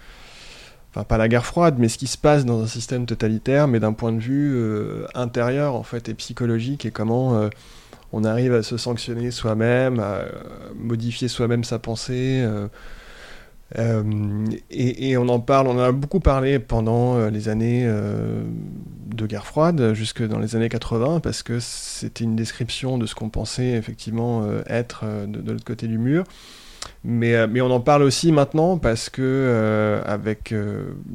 Enfin, 0.95 1.03
pas 1.03 1.17
la 1.17 1.27
guerre 1.27 1.45
froide, 1.45 1.75
mais 1.77 1.89
ce 1.89 1.97
qui 1.97 2.07
se 2.07 2.17
passe 2.17 2.45
dans 2.45 2.63
un 2.63 2.67
système 2.67 3.05
totalitaire, 3.05 3.67
mais 3.67 3.81
d'un 3.81 3.91
point 3.91 4.13
de 4.13 4.19
vue 4.19 4.53
euh, 4.55 5.05
intérieur, 5.13 5.75
en 5.75 5.83
fait, 5.83 6.07
et 6.07 6.13
psychologique, 6.13 6.85
et 6.85 6.91
comment 6.91 7.49
on 8.13 8.23
arrive 8.23 8.53
à 8.53 8.63
se 8.63 8.77
sanctionner 8.77 9.31
soi-même, 9.31 9.99
à 9.99 10.21
modifier 10.75 11.27
soi-même 11.27 11.65
sa 11.65 11.79
pensée 11.79 12.45
euh, 13.79 14.03
et, 14.69 15.17
on 15.17 15.27
en 15.27 15.39
parle, 15.39 15.67
on 15.67 15.71
en 15.71 15.79
a 15.79 15.91
beaucoup 15.91 16.19
parlé 16.19 16.59
pendant 16.59 17.17
euh, 17.17 17.29
les 17.29 17.49
années 17.49 17.83
euh, 17.85 18.43
de 19.07 19.25
guerre 19.25 19.45
froide, 19.45 19.93
jusque 19.93 20.25
dans 20.25 20.39
les 20.39 20.55
années 20.55 20.69
80, 20.69 21.19
parce 21.19 21.41
que 21.41 21.59
c'était 21.59 22.23
une 22.23 22.35
description 22.35 22.97
de 22.97 23.05
ce 23.05 23.15
qu'on 23.15 23.29
pensait 23.29 23.71
effectivement 23.71 24.47
être 24.67 25.05
de, 25.27 25.51
l'autre 25.51 25.65
côté 25.65 25.87
du 25.87 25.97
mur. 25.97 26.23
Mais, 27.03 27.47
mais, 27.47 27.61
on 27.61 27.69
en 27.69 27.79
parle 27.79 28.03
aussi 28.03 28.31
maintenant 28.31 28.77
parce 28.77 29.09
que 29.09 30.01
avec 30.05 30.53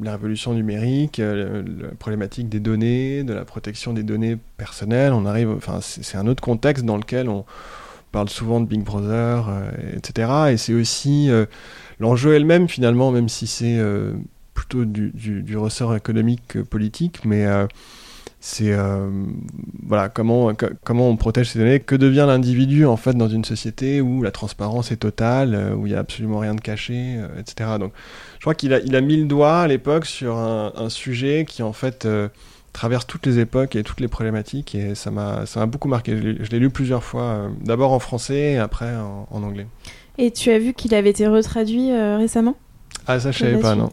la 0.01 0.11
révolution 0.11 0.53
numérique, 0.53 1.17
la 1.17 1.89
problématique 1.99 2.49
des 2.49 2.59
données, 2.59 3.23
de 3.23 3.33
la 3.33 3.45
protection 3.45 3.93
des 3.93 4.03
données 4.03 4.37
personnelles, 4.57 5.11
on 5.13 5.25
arrive, 5.25 5.49
enfin 5.49 5.79
c'est 5.81 6.17
un 6.17 6.27
autre 6.27 6.41
contexte 6.41 6.85
dans 6.85 6.97
lequel 6.97 7.29
on 7.29 7.45
parle 8.11 8.29
souvent 8.29 8.61
de 8.61 8.67
Big 8.67 8.83
Brother, 8.83 9.49
etc. 9.95 10.31
Et 10.51 10.57
c'est 10.57 10.73
aussi 10.73 11.29
l'enjeu 12.01 12.33
elle-même 12.35 12.67
finalement, 12.67 13.11
même 13.11 13.29
si 13.29 13.47
c'est 13.47 13.77
euh, 13.77 14.13
plutôt 14.53 14.83
du, 14.83 15.55
ressort 15.55 15.95
économique 15.95 16.41
que 16.49 16.59
politique, 16.59 17.23
mais 17.23 17.45
euh, 17.45 17.67
c'est 18.43 18.73
euh, 18.73 19.07
voilà 19.85 20.09
comment 20.09 20.51
comment 20.83 21.07
on 21.07 21.15
protège 21.15 21.51
ces 21.51 21.59
données, 21.59 21.79
que 21.79 21.95
devient 21.95 22.25
l'individu 22.27 22.87
en 22.87 22.97
fait 22.97 23.13
dans 23.13 23.29
une 23.29 23.45
société 23.45 24.01
où 24.01 24.23
la 24.23 24.31
transparence 24.31 24.91
est 24.91 24.97
totale, 24.97 25.75
où 25.77 25.85
il 25.85 25.93
y 25.93 25.95
a 25.95 25.99
absolument 25.99 26.39
rien 26.39 26.55
de 26.55 26.59
caché, 26.59 27.19
etc. 27.37 27.69
Donc 27.79 27.93
je 28.39 28.41
crois 28.41 28.55
qu'il 28.55 28.73
a 28.73 28.79
il 28.79 28.95
a 28.95 29.01
mis 29.01 29.15
le 29.15 29.25
doigt 29.25 29.59
à 29.59 29.67
l'époque 29.67 30.07
sur 30.07 30.37
un, 30.37 30.89
sujet 30.89 31.45
qui 31.47 31.61
en 31.61 31.71
fait 31.71 32.07
traverse 32.73 33.05
toutes 33.05 33.27
les 33.27 33.37
époques 33.37 33.75
et 33.75 33.83
toutes 33.83 33.99
les 33.99 34.07
problématiques 34.07 34.73
et 34.73 34.95
ça 34.95 35.11
m'a 35.11 35.45
ça 35.45 35.59
m'a 35.59 35.67
beaucoup 35.67 35.87
marqué. 35.87 36.17
Je 36.17 36.49
l'ai 36.49 36.59
lu 36.59 36.71
plusieurs 36.71 37.03
fois, 37.03 37.47
d'abord 37.61 37.91
en 37.91 37.99
français 37.99 38.53
et 38.53 38.57
après 38.57 38.91
en, 38.95 39.43
anglais. 39.43 39.67
Et 40.17 40.31
tu 40.31 40.49
as 40.49 40.57
vu 40.57 40.73
qu'il 40.73 40.95
avait 40.95 41.11
été 41.11 41.27
retraduit 41.27 41.91
récemment? 42.17 42.55
Ah 43.05 43.19
ça 43.19 43.31
je 43.31 43.37
savais 43.37 43.59
pas 43.59 43.75
non. 43.75 43.91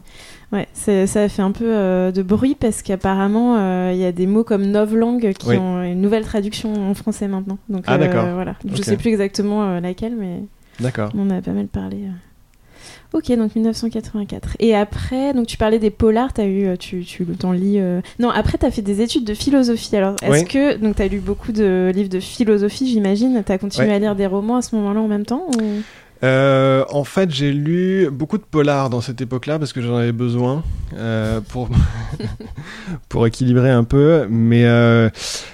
Ouais, 0.51 0.67
ça 0.73 1.21
a 1.21 1.29
fait 1.29 1.41
un 1.41 1.51
peu 1.51 2.11
de 2.11 2.21
bruit 2.23 2.55
parce 2.59 2.81
qu'apparemment 2.81 3.91
il 3.91 3.97
y 3.97 4.05
a 4.05 4.11
des 4.11 4.25
mots 4.25 4.43
comme 4.43 4.65
novlangue 4.65 5.33
qui 5.33 5.49
ont 5.49 5.83
une 5.83 6.01
nouvelle 6.01 6.23
traduction 6.23 6.89
en 6.89 6.93
français 6.95 7.27
maintenant. 7.27 7.59
Donc, 7.69 7.83
ah 7.85 7.97
d'accord. 7.97 8.25
voilà. 8.33 8.55
Je 8.65 8.81
sais 8.81 8.97
plus 8.97 9.09
exactement 9.09 9.79
laquelle, 9.79 10.15
mais 10.15 10.41
d'accord. 10.79 11.11
on 11.15 11.29
a 11.29 11.41
pas 11.41 11.51
mal 11.51 11.67
parlé. 11.67 12.07
Ok, 13.11 13.31
donc 13.35 13.55
1984. 13.55 14.57
Et 14.59 14.75
après, 14.75 15.33
donc 15.33 15.47
tu 15.47 15.57
parlais 15.57 15.79
des 15.79 15.89
polars, 15.89 16.29
as 16.37 16.43
eu, 16.43 16.67
euh, 16.67 16.75
tu, 16.75 17.03
tu 17.03 17.25
t'en 17.25 17.51
lis. 17.51 17.79
Euh, 17.79 18.01
non, 18.19 18.29
après, 18.29 18.59
tu 18.59 18.67
as 18.67 18.71
fait 18.71 18.83
des 18.83 19.01
études 19.01 19.25
de 19.25 19.33
philosophie. 19.33 19.95
Alors, 19.95 20.15
est-ce 20.21 20.45
que. 20.45 20.77
Donc, 20.77 20.97
tu 20.97 21.01
as 21.01 21.07
lu 21.07 21.19
beaucoup 21.19 21.51
de 21.51 21.91
livres 21.93 22.09
de 22.09 22.19
philosophie, 22.19 22.87
j'imagine. 22.87 23.41
Tu 23.43 23.51
as 23.51 23.57
continué 23.57 23.91
à 23.91 23.97
lire 23.97 24.15
des 24.15 24.27
romans 24.27 24.57
à 24.57 24.61
ce 24.61 24.75
moment-là 24.75 25.01
en 25.01 25.07
même 25.07 25.25
temps 25.25 25.47
euh, 26.23 26.83
en 26.89 27.03
fait, 27.03 27.31
j'ai 27.31 27.53
lu 27.53 28.09
beaucoup 28.11 28.37
de 28.37 28.43
polars 28.43 28.89
dans 28.89 29.01
cette 29.01 29.21
époque-là 29.21 29.57
parce 29.57 29.73
que 29.73 29.81
j'en 29.81 29.95
avais 29.95 30.11
besoin 30.11 30.63
euh, 30.93 31.39
pour 31.41 31.69
pour 33.09 33.25
équilibrer 33.25 33.69
un 33.69 33.83
peu. 33.83 34.27
Mais 34.29 34.65
euh, 34.65 35.09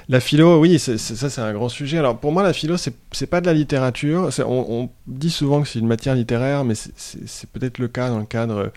la 0.10 0.20
philo, 0.20 0.60
oui, 0.60 0.80
ça 0.80 0.98
c'est 0.98 1.40
un 1.40 1.54
grand 1.54 1.70
sujet. 1.70 1.98
Alors 1.98 2.18
pour 2.18 2.32
moi, 2.32 2.44
la 2.44 2.54
philo, 2.54 2.78
c'est 2.78 3.28
pas 3.28 3.42
de 3.42 3.46
la 3.46 3.54
littérature. 3.54 4.30
On, 4.40 4.66
on, 4.70 4.90
dit 5.08 5.30
souvent 5.30 5.62
que 5.62 5.68
c'est 5.68 5.80
une 5.80 5.88
matière 5.88 6.16
littéraire, 6.16 6.64
mais 6.64 6.74
c'est 6.76 7.50
peut-être 7.52 7.78
le 7.78 7.88
cas 7.88 8.10
dans 8.10 8.20
le 8.20 8.26
cadre 8.26 8.72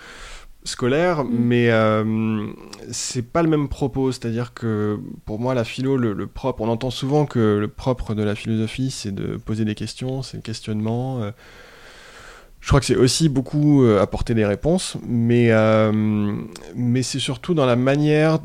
scolaire, 0.68 1.24
mm. 1.24 1.30
mais 1.32 1.70
euh, 1.70 2.46
c'est 2.90 3.22
pas 3.22 3.42
le 3.42 3.48
même 3.48 3.68
propos. 3.68 4.12
C'est-à-dire 4.12 4.54
que 4.54 4.98
pour 5.24 5.38
moi, 5.38 5.54
la 5.54 5.64
philo, 5.64 5.96
le, 5.96 6.12
le, 6.12 6.26
propre, 6.26 6.60
on 6.62 6.68
entend 6.68 6.90
souvent 6.90 7.26
que 7.26 7.58
le 7.58 7.68
propre 7.68 8.14
de 8.14 8.22
la 8.22 8.34
philosophie, 8.34 8.90
c'est 8.90 9.14
de 9.14 9.36
poser 9.36 9.64
des 9.64 9.74
questions, 9.74 10.22
c'est 10.22 10.36
le 10.36 10.42
questionnement. 10.42 11.22
Euh, 11.22 11.30
je 12.68 12.70
crois 12.70 12.80
que 12.80 12.86
c'est 12.86 12.96
aussi 12.96 13.30
beaucoup 13.30 13.82
euh, 13.82 13.98
apporter 13.98 14.34
des 14.34 14.44
réponses, 14.44 14.98
mais, 15.06 15.52
euh, 15.52 15.90
mais 16.74 17.02
c'est 17.02 17.18
surtout 17.18 17.54
dans 17.54 17.64
la 17.64 17.76
manière 17.76 18.40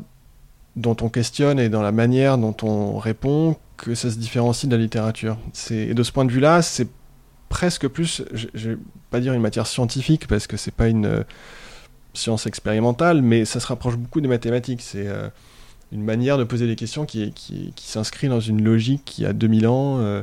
dont 0.76 0.96
on 1.02 1.10
questionne 1.10 1.60
et 1.60 1.68
dans 1.68 1.82
la 1.82 1.92
manière 1.92 2.38
dont 2.38 2.56
on 2.62 2.96
répond 2.98 3.54
que 3.76 3.94
ça 3.94 4.10
se 4.10 4.16
différencie 4.16 4.66
de 4.66 4.74
la 4.74 4.80
littérature. 4.80 5.36
Et 5.68 5.92
de 5.92 6.02
ce 6.02 6.10
point 6.10 6.24
de 6.24 6.32
vue-là, 6.32 6.62
c'est 6.62 6.88
presque 7.50 7.86
plus, 7.86 8.22
je 8.32 8.70
vais 8.70 8.78
pas 9.10 9.20
dire 9.20 9.34
une 9.34 9.42
matière 9.42 9.66
scientifique 9.66 10.26
parce 10.26 10.46
que 10.46 10.56
c'est 10.56 10.74
pas 10.74 10.88
une 10.88 11.04
euh, 11.04 11.22
science 12.14 12.46
expérimentale, 12.46 13.20
mais 13.20 13.44
ça 13.44 13.60
se 13.60 13.66
rapproche 13.66 13.96
beaucoup 13.96 14.22
des 14.22 14.28
mathématiques. 14.28 14.80
C'est 14.80 15.06
une 15.92 16.02
manière 16.02 16.38
de 16.38 16.44
poser 16.44 16.66
des 16.66 16.76
questions 16.76 17.04
qui, 17.04 17.30
qui, 17.32 17.74
s'inscrit 17.76 18.28
dans 18.28 18.40
une 18.40 18.64
logique 18.64 19.02
qui 19.04 19.26
a 19.26 19.34
2000 19.34 19.66
ans. 19.66 20.22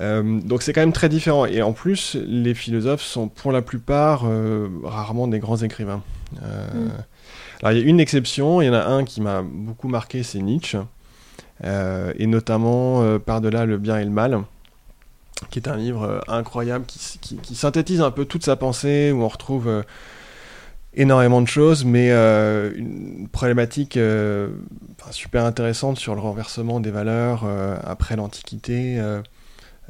Donc 0.00 0.62
c'est 0.62 0.72
quand 0.72 0.80
même 0.80 0.92
très 0.92 1.08
différent. 1.08 1.46
Et 1.46 1.62
en 1.62 1.72
plus, 1.72 2.16
les 2.26 2.54
philosophes 2.54 3.02
sont 3.02 3.28
pour 3.28 3.52
la 3.52 3.62
plupart 3.62 4.22
euh, 4.24 4.68
rarement 4.82 5.28
des 5.28 5.38
grands 5.38 5.58
écrivains. 5.58 6.02
Euh. 6.42 6.88
Alors 7.62 7.72
il 7.72 7.78
y 7.78 7.82
a 7.82 7.88
une 7.88 8.00
exception, 8.00 8.60
il 8.60 8.66
y 8.66 8.68
en 8.68 8.74
a 8.74 8.84
un 8.84 9.04
qui 9.04 9.20
m'a 9.20 9.42
beaucoup 9.42 9.88
marqué, 9.88 10.22
c'est 10.22 10.40
Nietzsche. 10.40 10.78
et 11.62 12.26
notamment 12.26 13.18
Par-delà 13.20 13.64
le 13.64 13.78
bien 13.78 13.98
et 13.98 14.04
le 14.04 14.10
mal, 14.10 14.40
qui 15.50 15.60
est 15.60 15.68
un 15.68 15.76
livre 15.76 16.22
incroyable 16.28 16.84
qui, 16.86 17.54
synthétise 17.54 18.00
un 18.00 18.10
peu 18.10 18.24
toute 18.24 18.44
sa 18.44 18.56
pensée, 18.56 19.12
où 19.12 19.22
on 19.22 19.28
retrouve 19.28 19.84
énormément 20.94 21.40
de 21.40 21.48
choses, 21.48 21.84
mais 21.84 22.10
une 22.10 23.28
problématique 23.32 23.98
super 25.10 25.44
intéressante 25.44 25.98
sur 25.98 26.14
le 26.14 26.20
renversement 26.20 26.80
des 26.80 26.90
valeurs 26.90 27.46
après 27.84 28.16
l'Antiquité. 28.16 29.00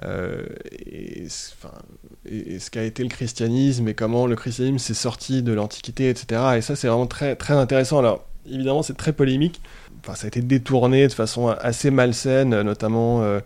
Euh, 0.03 0.45
et, 0.87 1.29
ce 1.29 2.71
qu'a 2.71 2.83
été 2.83 3.03
le 3.03 3.09
christianisme 3.09 3.87
et 3.87 3.95
comment 3.95 4.27
le 4.27 4.35
christianisme 4.35 4.79
s'est 4.79 4.95
sorti 4.95 5.43
de 5.43 5.53
l'Antiquité, 5.53 6.09
etc. 6.09 6.43
Et 6.57 6.61
ça, 6.63 6.75
c'est 6.75 6.89
vraiment 6.89 7.07
très, 7.07 7.37
très 7.37 7.55
intéressant. 7.55 7.99
Alors, 7.99 8.27
évidemment, 8.51 8.83
c'est 8.83 8.97
très 8.97 9.13
polémique. 9.13 9.61
Enfin, 10.01 10.15
ça 10.15 10.27
a 10.27 10.29
été 10.29 10.43
détourné 10.43 11.07
de 11.07 11.13
façon 11.13 11.49
assez 11.49 11.91
malsaine, 11.91 12.61
notamment 12.63 13.23
euh, 13.23 13.41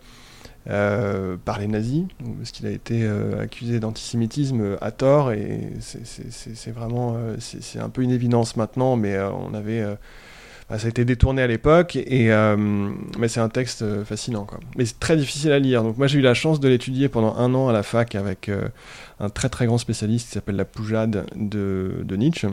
euh, 0.70 1.36
par 1.44 1.58
les 1.58 1.66
nazis, 1.66 2.04
parce 2.38 2.50
qu'il 2.50 2.66
a 2.66 2.70
été 2.70 3.06
accusé 3.40 3.78
d'antisémitisme 3.80 4.76
à 4.80 4.90
tort, 4.90 5.32
et 5.32 5.72
c'est 5.80 6.70
vraiment, 6.72 7.16
c'est 7.38 7.78
un 7.78 7.90
peu 7.90 8.02
une 8.02 8.10
évidence 8.10 8.56
maintenant, 8.56 8.96
mais 8.96 9.18
on 9.20 9.54
avait 9.54 9.84
ça 10.76 10.86
a 10.86 10.88
été 10.90 11.06
détourné 11.06 11.40
à 11.40 11.46
l'époque, 11.46 11.96
et 11.96 12.30
euh, 12.30 12.56
mais 13.18 13.28
c'est 13.28 13.40
un 13.40 13.48
texte 13.48 13.80
euh, 13.80 14.04
fascinant. 14.04 14.46
Mais 14.76 14.84
c'est 14.84 15.00
très 15.00 15.16
difficile 15.16 15.52
à 15.52 15.58
lire. 15.58 15.82
Donc 15.82 15.96
moi 15.96 16.06
j'ai 16.08 16.18
eu 16.18 16.22
la 16.22 16.34
chance 16.34 16.60
de 16.60 16.68
l'étudier 16.68 17.08
pendant 17.08 17.34
un 17.36 17.54
an 17.54 17.68
à 17.68 17.72
la 17.72 17.82
fac 17.82 18.14
avec 18.14 18.50
euh, 18.50 18.68
un 19.18 19.30
très 19.30 19.48
très 19.48 19.64
grand 19.64 19.78
spécialiste 19.78 20.26
qui 20.26 20.32
s'appelle 20.34 20.56
la 20.56 20.66
Poujade 20.66 21.26
de, 21.34 22.16
Nietzsche, 22.16 22.48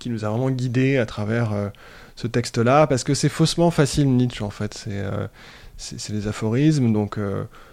qui 0.00 0.10
nous 0.10 0.24
a 0.24 0.30
vraiment 0.30 0.50
guidés 0.50 0.96
à 0.96 1.06
travers 1.06 1.52
ce 2.16 2.26
texte-là, 2.26 2.88
parce 2.88 3.04
que 3.04 3.14
c'est 3.14 3.28
faussement 3.28 3.70
facile 3.70 4.08
Nietzsche 4.08 4.42
en 4.42 4.50
fait. 4.50 4.74
C'est 4.74 5.04
c'est 5.76 6.12
des 6.12 6.28
aphorismes, 6.28 6.92
donc 6.92 7.18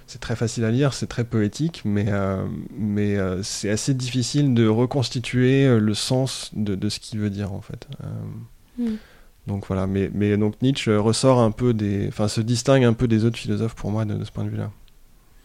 c'est 0.05 0.19
très 0.19 0.35
facile 0.35 0.65
à 0.65 0.71
lire, 0.71 0.93
c'est 0.93 1.07
très 1.07 1.23
poétique, 1.23 1.81
mais, 1.85 2.07
mais 2.77 3.17
c'est 3.41 3.69
assez 3.69 3.93
difficile 3.93 4.53
de 4.53 4.67
reconstituer 4.67 5.79
le 5.79 5.93
sens 5.93 6.51
de, 6.53 6.89
ce 6.89 7.00
qu'il 7.00 7.19
veut 7.19 7.29
dire 7.29 7.51
en 7.53 7.61
fait. 7.61 7.88
Mm. 8.77 8.95
Donc 9.48 9.65
voilà, 9.67 9.88
mais, 9.88 10.10
mais 10.13 10.38
donc 10.38 10.62
Nietzsche 10.62 10.95
ressort 10.95 11.39
un 11.39 11.51
peu 11.51 11.74
des, 11.74 12.07
enfin 12.07 12.27
se 12.27 12.41
distingue 12.41 12.83
un 12.83 12.93
peu 12.93 13.07
des 13.07 13.25
autres 13.25 13.38
philosophes 13.38 13.74
pour 13.74 13.89
moi 13.89 14.05
de, 14.05 14.24
ce 14.24 14.31
point 14.31 14.43
de 14.43 14.50
vue-là. 14.50 14.69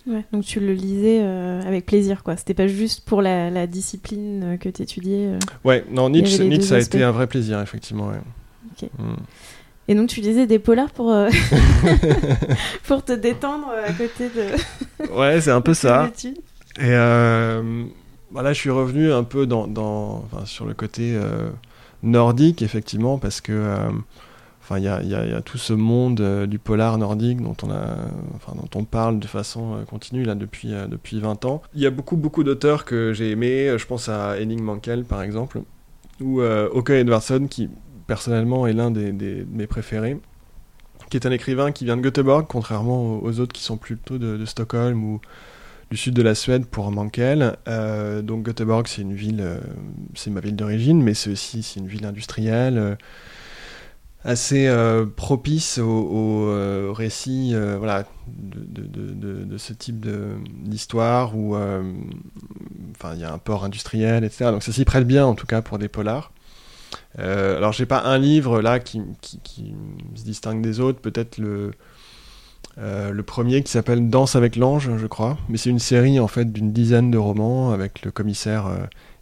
Ouais, 0.06 0.24
donc 0.32 0.44
tu 0.44 0.60
le 0.60 0.72
lisais 0.72 1.20
euh, 1.20 1.60
avec 1.66 1.86
plaisir, 1.86 2.22
quoi. 2.22 2.36
C'était 2.36 2.54
pas 2.54 2.68
juste 2.68 3.04
pour 3.04 3.22
la, 3.22 3.50
la 3.50 3.66
discipline 3.66 4.42
euh, 4.44 4.56
que 4.56 4.68
tu 4.68 4.82
étudiais. 4.82 5.26
Euh. 5.26 5.38
ouais, 5.64 5.84
non, 5.90 6.10
Nietzsche, 6.10 6.44
Nietzsche 6.44 6.68
ça 6.68 6.76
a 6.76 6.78
été 6.78 7.02
un 7.02 7.10
vrai 7.10 7.26
plaisir, 7.26 7.60
effectivement. 7.60 8.08
Ouais. 8.08 8.20
Ok. 8.70 8.88
Mm. 8.98 9.14
Et 9.88 9.94
donc 9.94 10.08
tu 10.08 10.20
lisais 10.20 10.46
des 10.46 10.58
polars 10.58 10.90
pour, 10.90 11.14
pour 12.84 13.04
te 13.04 13.12
détendre 13.12 13.68
à 13.68 13.92
côté 13.92 14.28
de. 14.28 15.12
ouais, 15.18 15.40
c'est 15.40 15.52
un 15.52 15.60
peu 15.60 15.74
ça. 15.74 16.10
Et 16.78 16.88
voilà, 16.88 17.62
bah 18.32 18.52
je 18.52 18.58
suis 18.58 18.70
revenu 18.70 19.12
un 19.12 19.22
peu 19.22 19.46
dans, 19.46 19.68
dans 19.68 20.24
sur 20.44 20.66
le 20.66 20.74
côté 20.74 21.16
nordique, 22.02 22.62
effectivement, 22.62 23.18
parce 23.18 23.40
que 23.40 23.52
euh, 23.52 23.90
enfin 24.62 24.78
il 24.78 24.84
y 24.84 25.14
a, 25.14 25.42
tout 25.42 25.58
ce 25.58 25.72
monde 25.72 26.20
euh, 26.20 26.46
du 26.46 26.58
polar 26.58 26.98
nordique 26.98 27.40
dont 27.40 27.56
on 27.62 27.70
a 27.70 27.96
enfin 28.34 28.52
dont 28.56 28.78
on 28.78 28.84
parle 28.84 29.18
de 29.20 29.26
façon 29.26 29.76
euh, 29.76 29.84
continue 29.84 30.24
là 30.24 30.34
depuis 30.34 30.72
depuis 30.88 31.20
20 31.20 31.44
ans. 31.44 31.62
Il 31.74 31.80
y 31.80 31.86
a 31.86 31.90
beaucoup 31.90 32.16
beaucoup 32.16 32.44
d'auteurs 32.44 32.84
que 32.84 33.12
j'ai 33.12 33.30
aimés. 33.30 33.76
Je 33.78 33.86
pense 33.86 34.08
à 34.08 34.36
Henning 34.40 34.62
Mankell 34.62 35.04
par 35.04 35.22
exemple 35.22 35.62
ou 36.20 36.40
Åke 36.40 36.90
Edvardsson 36.90 37.46
qui 37.48 37.68
personnellement 38.06 38.66
est 38.66 38.72
l'un 38.72 38.90
des, 38.90 39.12
de 39.12 39.46
mes 39.50 39.66
préférés 39.66 40.18
qui 41.10 41.16
est 41.16 41.26
un 41.26 41.30
écrivain 41.30 41.72
qui 41.72 41.84
vient 41.84 41.96
de 41.96 42.02
Göteborg 42.02 42.46
contrairement 42.48 43.22
aux, 43.22 43.40
autres 43.40 43.52
qui 43.52 43.62
sont 43.62 43.76
plutôt 43.76 44.18
de 44.18 44.44
Stockholm 44.44 45.04
ou 45.04 45.20
du 45.90 45.96
sud 45.96 46.14
de 46.14 46.22
la 46.22 46.34
Suède 46.34 46.66
pour 46.66 46.90
Mankel. 46.90 47.56
Euh, 47.68 48.22
donc 48.22 48.44
Göteborg, 48.44 48.86
c'est 48.88 49.02
une 49.02 49.14
ville, 49.14 49.40
euh, 49.40 49.60
c'est 50.14 50.30
ma 50.30 50.40
ville 50.40 50.56
d'origine, 50.56 51.02
mais 51.02 51.14
c'est 51.14 51.30
aussi 51.30 51.60
une 51.76 51.86
ville 51.86 52.04
industrielle 52.04 52.78
euh, 52.78 52.94
assez 54.24 54.68
propice 55.14 55.78
au, 55.78 56.92
récit 56.92 57.54
voilà, 57.78 58.02
de, 58.26 59.56
ce 59.56 59.72
type 59.72 60.04
d'histoire 60.64 61.36
où 61.36 61.54
enfin 61.54 63.14
il 63.14 63.20
y 63.20 63.24
a 63.24 63.32
un 63.32 63.38
port 63.38 63.64
industriel, 63.64 64.24
etc. 64.24 64.50
Donc 64.50 64.64
ça 64.64 64.72
s'y 64.72 64.84
prête 64.84 65.06
bien 65.06 65.24
en 65.24 65.36
tout 65.36 65.46
cas 65.46 65.62
pour 65.62 65.78
des 65.78 65.86
polars. 65.86 66.32
alors 67.18 67.72
j'ai 67.72 67.86
pas 67.86 68.02
un 68.02 68.18
livre 68.18 68.60
là 68.60 68.80
qui, 68.80 69.00
se 70.16 70.24
distingue 70.24 70.60
des 70.60 70.80
autres, 70.80 70.98
peut-être 70.98 71.38
le 71.38 71.70
euh, 72.78 73.10
le 73.10 73.22
premier 73.22 73.62
qui 73.62 73.72
s'appelle 73.72 74.10
Danse 74.10 74.36
avec 74.36 74.56
l'ange, 74.56 74.90
je 74.96 75.06
crois. 75.06 75.38
Mais 75.48 75.56
c'est 75.56 75.70
une 75.70 75.78
série 75.78 76.20
en 76.20 76.28
fait 76.28 76.52
d'une 76.52 76.72
dizaine 76.72 77.10
de 77.10 77.18
romans 77.18 77.70
avec 77.72 78.04
le 78.04 78.10
commissaire 78.10 78.66
euh, 78.66 78.76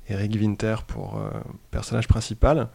Eric 0.08 0.34
Winter 0.34 0.76
pour 0.86 1.18
euh, 1.18 1.30
personnage 1.70 2.08
principal. 2.08 2.68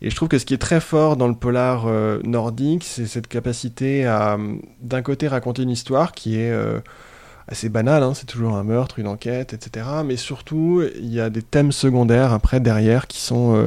Et 0.00 0.10
je 0.10 0.16
trouve 0.16 0.28
que 0.28 0.38
ce 0.38 0.46
qui 0.46 0.54
est 0.54 0.58
très 0.58 0.80
fort 0.80 1.16
dans 1.16 1.26
le 1.26 1.34
polar 1.34 1.88
nordique, 2.22 2.84
c'est 2.84 3.06
cette 3.06 3.26
capacité 3.26 4.06
à, 4.06 4.38
d'un 4.80 5.02
côté, 5.02 5.26
raconter 5.26 5.62
une 5.62 5.70
histoire 5.70 6.12
qui 6.12 6.38
est 6.38 6.56
assez 7.48 7.68
banale, 7.68 8.04
hein, 8.04 8.14
c'est 8.14 8.26
toujours 8.26 8.54
un 8.54 8.62
meurtre, 8.62 9.00
une 9.00 9.08
enquête, 9.08 9.54
etc. 9.54 9.86
Mais 10.04 10.14
surtout, 10.14 10.84
il 10.94 11.12
y 11.12 11.20
a 11.20 11.30
des 11.30 11.42
thèmes 11.42 11.72
secondaires 11.72 12.32
après, 12.32 12.60
derrière, 12.60 13.08
qui 13.08 13.18
sont 13.18 13.66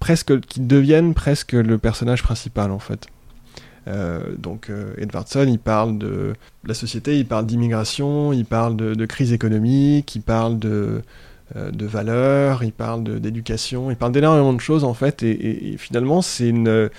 presque, 0.00 0.38
qui 0.40 0.60
deviennent 0.60 1.14
presque 1.14 1.52
le 1.52 1.78
personnage 1.78 2.22
principal, 2.22 2.70
en 2.70 2.78
fait. 2.78 3.08
Euh, 3.88 4.34
donc 4.36 4.70
euh, 4.70 4.92
Edwardson, 4.98 5.46
il 5.48 5.58
parle 5.58 5.98
de, 5.98 6.34
la 6.64 6.74
société, 6.74 7.18
il 7.18 7.26
parle 7.26 7.46
d'immigration, 7.46 8.32
il 8.32 8.44
parle 8.44 8.76
de, 8.76 9.06
crise 9.06 9.32
économique, 9.32 10.14
il 10.14 10.22
parle 10.22 10.58
de, 10.58 11.02
de 11.54 11.86
valeurs, 11.86 12.62
il 12.62 12.72
parle 12.72 13.20
d'éducation, 13.20 13.90
il 13.90 13.96
parle 13.96 14.12
d'énormément 14.12 14.52
de 14.52 14.60
choses 14.60 14.84
en 14.84 14.94
fait, 14.94 15.22
et, 15.22 15.76
finalement 15.78 16.20
c'est 16.20 16.48
une 16.48 16.90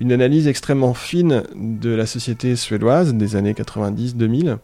analyse 0.00 0.48
extrêmement 0.48 0.94
fine 0.94 1.42
de 1.54 1.90
la 1.90 2.06
société 2.06 2.56
suédoise 2.56 3.12
des 3.12 3.36
années 3.36 3.52
90-2000 3.52 4.56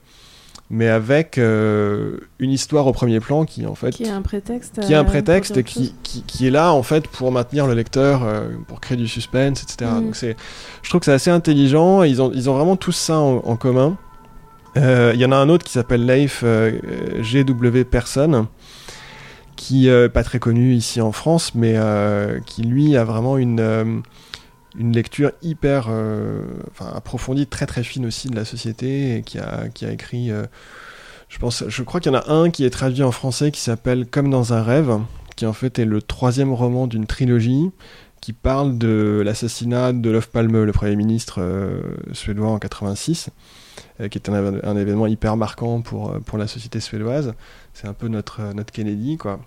mais 0.71 0.89
avec 0.89 1.37
euh, 1.37 2.19
une 2.39 2.51
histoire 2.51 2.87
au 2.87 2.93
premier 2.93 3.21
plan 3.21 3.45
qui 3.45 3.67
en 3.67 3.75
fait 3.75 3.91
qui 3.91 4.05
est 4.05 4.09
un 4.09 4.23
prétexte 4.23 4.81
qui 4.81 4.93
est 4.93 4.97
un 4.97 5.05
prétexte 5.05 5.57
et 5.59 5.63
qui, 5.63 5.95
qui, 6.03 6.23
qui, 6.23 6.47
est 6.47 6.51
là 6.51 6.73
en 6.73 6.83
fait 6.83 7.07
pour 7.07 7.31
maintenir 7.31 7.67
le 7.67 7.75
lecteur 7.75 8.23
euh, 8.25 8.49
pour 8.67 8.81
créer 8.81 8.97
du 8.97 9.07
suspense 9.07 9.63
etc 9.63 9.91
mm. 9.93 10.01
donc 10.01 10.17
c'est 10.17 10.37
je 10.83 10.89
trouve 10.89 11.01
que 11.01 11.05
c'est 11.05 11.13
assez 11.13 11.31
intelligent 11.31 12.03
ils 12.03 12.23
ont 12.23 12.33
ils 12.35 12.49
ont 12.49 12.55
vraiment 12.55 12.77
tous 12.77 12.93
ça 12.93 13.19
en, 13.19 13.57
commun. 13.57 13.97
Euh, 14.77 15.13
il 15.15 15.21
y 15.21 15.25
en 15.25 15.33
a 15.33 15.37
un 15.37 15.49
autre 15.49 15.65
qui 15.65 15.73
s'appelle 15.73 16.05
Leif 16.05 16.43
GW 16.43 17.85
Person 17.85 18.49
qui 19.55 19.89
est 19.89 20.09
pas 20.09 20.25
très 20.25 20.39
connu 20.39 20.75
ici 20.75 21.01
en 21.01 21.13
France 21.13 21.55
mais 21.55 21.77
qui 22.47 22.63
lui 22.63 22.97
a 22.97 23.05
vraiment 23.05 23.37
une 23.39 24.03
une 24.77 24.93
lecture 24.93 25.33
hyper 25.43 25.87
euh, 25.89 26.43
approfondie, 26.81 27.47
très 27.47 27.67
très 27.67 27.83
fine 27.83 28.07
aussi 28.07 28.29
de 28.29 28.37
la 28.37 28.45
société, 28.45 29.17
et 29.17 29.23
qui 29.23 29.39
a, 29.39 29.67
écrit, 29.91 30.31
euh, 30.31 30.45
je, 31.29 31.39
pense, 31.39 31.65
je 31.69 31.83
crois 31.83 32.01
qu'il 32.01 32.13
y 32.13 32.17
en 32.17 32.19
a 32.19 32.33
un 32.33 32.51
qui 32.51 32.65
est 32.65 32.71
traduit 32.71 33.03
en 33.03 33.13
français 33.13 33.51
qui 33.51 33.61
s'appelle 33.61 34.07
Comme 34.07 34.31
dans 34.31 34.53
un 34.53 34.63
rêve, 34.63 34.99
qui 35.37 35.47
en 35.47 35.53
fait 35.53 35.79
est 35.79 35.85
le 35.85 36.03
troisième 36.03 36.53
roman 36.53 36.87
d'une 36.87 37.07
trilogie 37.07 37.71
qui 38.21 38.33
parle 38.33 38.79
de 38.79 39.21
l'assassinat 39.23 39.93
de 39.93 40.11
Love 40.11 40.31
Palme, 40.31 40.65
le 40.65 40.73
Premier 40.73 40.97
ministre 40.97 41.43
euh, 41.43 41.83
suédois 42.13 42.49
en 42.49 42.59
86, 42.59 43.29
qui 44.11 44.19
est 44.19 44.29
un, 44.31 44.65
un, 44.65 44.77
événement 44.79 45.07
hyper 45.07 45.37
marquant 45.37 45.83
pour, 45.83 46.19
pour 46.25 46.39
la 46.39 46.47
société 46.47 46.81
suédoise. 46.81 47.35
C'est 47.75 47.87
un 47.87 47.93
peu 47.93 48.09
notre, 48.09 48.55
notre 48.55 48.73
Kennedy, 48.73 49.19
quoi. 49.19 49.41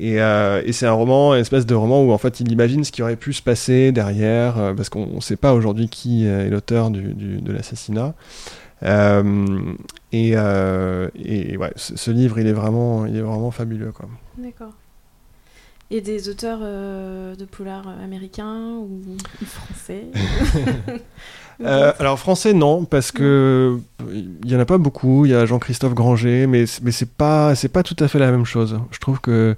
Euh, 0.00 0.62
et, 0.64 0.72
c'est 0.72 0.86
un 0.86 0.92
roman, 0.92 1.34
une 1.34 1.40
espèce 1.40 1.66
de 1.66 1.74
roman 1.74 2.02
où 2.02 2.12
en 2.12 2.18
fait 2.18 2.40
il 2.40 2.50
imagine 2.52 2.84
ce 2.84 2.92
qui 2.92 3.02
aurait 3.02 3.16
pu 3.16 3.32
se 3.32 3.42
passer 3.42 3.92
derrière, 3.92 4.58
euh, 4.58 4.74
parce 4.74 4.88
qu'on 4.88 5.06
ne 5.06 5.20
sait 5.20 5.36
pas 5.36 5.54
aujourd'hui 5.54 5.88
qui 5.88 6.26
est 6.26 6.50
l'auteur 6.50 6.90
du, 6.90 7.14
de 7.14 7.52
l'assassinat. 7.52 8.14
Euh, 8.82 9.74
et, 10.12 10.30
et 10.32 11.56
ouais, 11.56 11.72
ce, 11.76 12.10
livre, 12.10 12.38
il 12.38 12.46
est 12.46 12.52
vraiment, 12.52 13.06
il 13.06 13.16
est 13.16 13.22
vraiment 13.22 13.50
fabuleux. 13.50 13.92
D'accord. 14.38 14.72
Et 15.90 16.00
des 16.00 16.28
auteurs 16.28 16.58
de 16.60 17.44
polar 17.44 17.88
américains 18.02 18.72
ou 18.76 19.00
français 19.44 20.06
alors 21.64 22.18
français 22.18 22.52
non 22.52 22.84
parce 22.84 23.12
que 23.12 23.78
il 24.12 24.50
y 24.50 24.54
en 24.54 24.60
a 24.60 24.66
pas 24.66 24.78
beaucoup. 24.78 25.24
Il 25.24 25.32
y 25.32 25.34
a 25.34 25.46
Jean-Christophe 25.46 25.94
Granger, 25.94 26.46
mais 26.46 26.64
mais 26.82 26.92
c'est 26.92 27.10
pas 27.10 27.54
c'est 27.54 27.68
pas 27.68 27.82
tout 27.82 27.96
à 27.98 28.08
fait 28.08 28.18
la 28.18 28.30
même 28.30 28.44
chose. 28.44 28.78
Je 28.90 28.98
trouve 28.98 29.20
que 29.20 29.56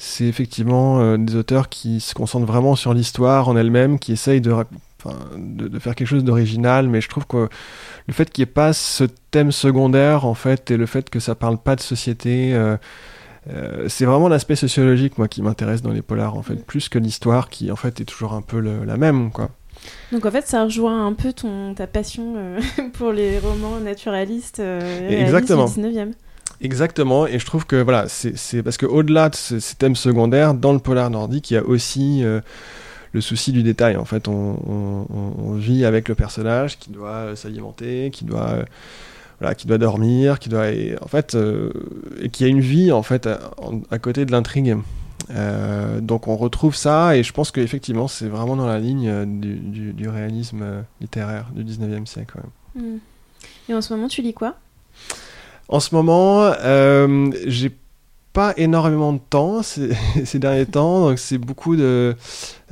c'est 0.00 0.24
effectivement 0.24 1.00
euh, 1.00 1.18
des 1.18 1.36
auteurs 1.36 1.68
qui 1.68 2.00
se 2.00 2.14
concentrent 2.14 2.46
vraiment 2.46 2.74
sur 2.74 2.94
l'histoire 2.94 3.48
en 3.48 3.56
elle-même, 3.56 3.98
qui 3.98 4.12
essayent 4.12 4.40
de, 4.40 4.54
de, 5.36 5.78
faire 5.78 5.94
quelque 5.94 6.08
chose 6.08 6.24
d'original, 6.24 6.88
mais 6.88 7.02
je 7.02 7.08
trouve 7.10 7.26
que 7.26 7.50
le 8.06 8.14
fait 8.14 8.30
qu'il 8.30 8.42
n'y 8.42 8.50
ait 8.50 8.54
pas 8.54 8.72
ce 8.72 9.04
thème 9.30 9.52
secondaire, 9.52 10.24
en 10.24 10.32
fait, 10.32 10.70
et 10.70 10.78
le 10.78 10.86
fait 10.86 11.10
que 11.10 11.20
ça 11.20 11.34
parle 11.34 11.58
pas 11.58 11.76
de 11.76 11.82
société, 11.82 12.54
euh, 12.54 12.78
euh, 13.50 13.88
c'est 13.88 14.06
vraiment 14.06 14.28
l'aspect 14.28 14.56
sociologique, 14.56 15.18
moi, 15.18 15.28
qui 15.28 15.42
m'intéresse 15.42 15.82
dans 15.82 15.92
les 15.92 16.02
polars, 16.02 16.34
en 16.34 16.42
fait, 16.42 16.64
plus 16.64 16.88
que 16.88 16.98
l'histoire, 16.98 17.50
qui, 17.50 17.70
en 17.70 17.76
fait, 17.76 18.00
est 18.00 18.06
toujours 18.06 18.32
un 18.32 18.42
peu 18.42 18.58
la 18.58 18.96
même, 18.96 19.30
quoi. 19.30 19.50
Donc 20.12 20.26
en 20.26 20.30
fait, 20.30 20.46
ça 20.46 20.64
rejoint 20.64 21.06
un 21.06 21.12
peu 21.12 21.32
ton, 21.32 21.74
ta 21.74 21.86
passion 21.86 22.34
pour 22.94 23.12
les 23.12 23.38
romans 23.38 23.80
naturalistes 23.80 24.60
Exactement. 25.08 25.66
du 25.66 25.80
19e. 25.80 26.12
Exactement, 26.62 27.26
et 27.26 27.38
je 27.38 27.46
trouve 27.46 27.64
que 27.64 27.76
voilà, 27.76 28.06
c'est 28.08 28.62
parce 28.62 28.76
qu'au-delà 28.76 29.30
de 29.30 29.34
ces, 29.34 29.76
thèmes 29.76 29.96
secondaires, 29.96 30.52
dans 30.52 30.74
le 30.74 30.78
polar 30.78 31.08
nordique, 31.08 31.50
il 31.50 31.54
y 31.54 31.56
a 31.56 31.64
aussi 31.64 32.22
euh, 32.22 32.40
le 33.12 33.22
souci 33.22 33.52
du 33.52 33.62
détail. 33.62 33.96
En 33.96 34.04
fait, 34.04 34.28
on, 34.28 35.54
vit 35.54 35.86
avec 35.86 36.08
le 36.08 36.14
personnage 36.14 36.78
qui 36.78 36.90
doit 36.90 37.08
euh, 37.08 37.34
s'alimenter, 37.36 38.10
qui 38.12 38.26
doit 38.26 38.50
euh, 38.50 38.64
voilà, 39.38 39.54
qui 39.54 39.66
doit 39.66 39.78
dormir, 39.78 40.38
qui 40.38 40.50
doit 40.50 40.66
en 41.00 41.08
fait 41.08 41.34
et 42.20 42.28
qui 42.28 42.44
a 42.44 42.46
une 42.46 42.60
vie 42.60 42.92
en 42.92 43.02
fait 43.02 43.26
à, 43.26 43.98
côté 43.98 44.26
de 44.26 44.32
l'intrigue. 44.32 44.76
Donc 46.00 46.28
on 46.28 46.36
retrouve 46.36 46.74
ça 46.74 47.16
et 47.16 47.22
je 47.22 47.32
pense 47.32 47.50
qu'effectivement 47.50 48.08
c'est 48.08 48.28
vraiment 48.28 48.56
dans 48.56 48.66
la 48.66 48.78
ligne 48.78 49.40
du, 49.40 50.08
réalisme 50.08 50.84
littéraire 51.00 51.46
du 51.54 51.64
19e 51.64 52.06
siècle. 52.06 52.38
Hmm. 52.74 52.98
Et 53.68 53.74
en 53.74 53.80
ce 53.80 53.94
moment 53.94 54.08
tu 54.08 54.22
lis 54.22 54.34
quoi? 54.34 54.56
En 55.70 55.78
ce 55.78 55.94
moment, 55.94 56.52
euh, 56.64 57.30
j'ai 57.46 57.70
pas 58.32 58.54
énormément 58.56 59.12
de 59.12 59.20
temps 59.30 59.62
ces, 59.62 60.38
derniers 60.38 60.66
temps, 60.66 61.08
donc 61.08 61.18
c'est 61.18 61.38
beaucoup 61.38 61.76
de 61.76 62.16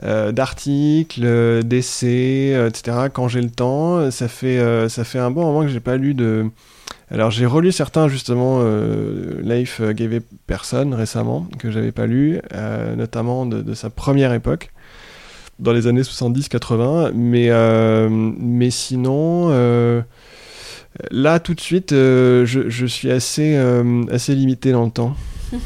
euh, 0.02 0.32
d'articles, 0.32 1.62
d'essais, 1.64 2.52
euh, 2.54 2.68
etc. 2.68 3.08
Quand 3.12 3.28
j'ai 3.28 3.40
le 3.40 3.50
temps, 3.50 4.10
ça 4.10 4.28
fait 4.28 4.58
euh, 4.58 4.88
ça 4.88 5.04
fait 5.04 5.18
un 5.18 5.30
bon 5.30 5.42
moment 5.42 5.62
que 5.62 5.68
j'ai 5.68 5.80
pas 5.80 5.96
lu 5.96 6.14
de. 6.14 6.50
Alors 7.10 7.30
j'ai 7.30 7.46
relu 7.46 7.72
certains 7.72 8.08
justement, 8.08 8.62
Life 9.42 9.80
Gave 9.80 10.20
Person 10.46 10.90
récemment 10.94 11.46
que 11.58 11.70
j'avais 11.70 11.92
pas 11.92 12.06
lu, 12.06 12.40
notamment 12.96 13.46
de, 13.46 13.62
de, 13.62 13.74
sa 13.74 13.88
première 13.88 14.32
époque 14.34 14.70
dans 15.58 15.72
les 15.72 15.86
années 15.86 16.02
70-80, 16.02 17.12
mais 17.14 17.50
mais 18.10 18.70
sinon. 18.70 20.04
Là, 21.10 21.38
tout 21.38 21.54
de 21.54 21.60
suite, 21.60 21.92
euh, 21.92 22.44
je, 22.44 22.86
suis 22.86 23.10
assez, 23.10 23.54
euh, 23.56 24.02
assez 24.10 24.34
limité 24.34 24.72
dans 24.72 24.84
le 24.84 24.90
temps. 24.90 25.16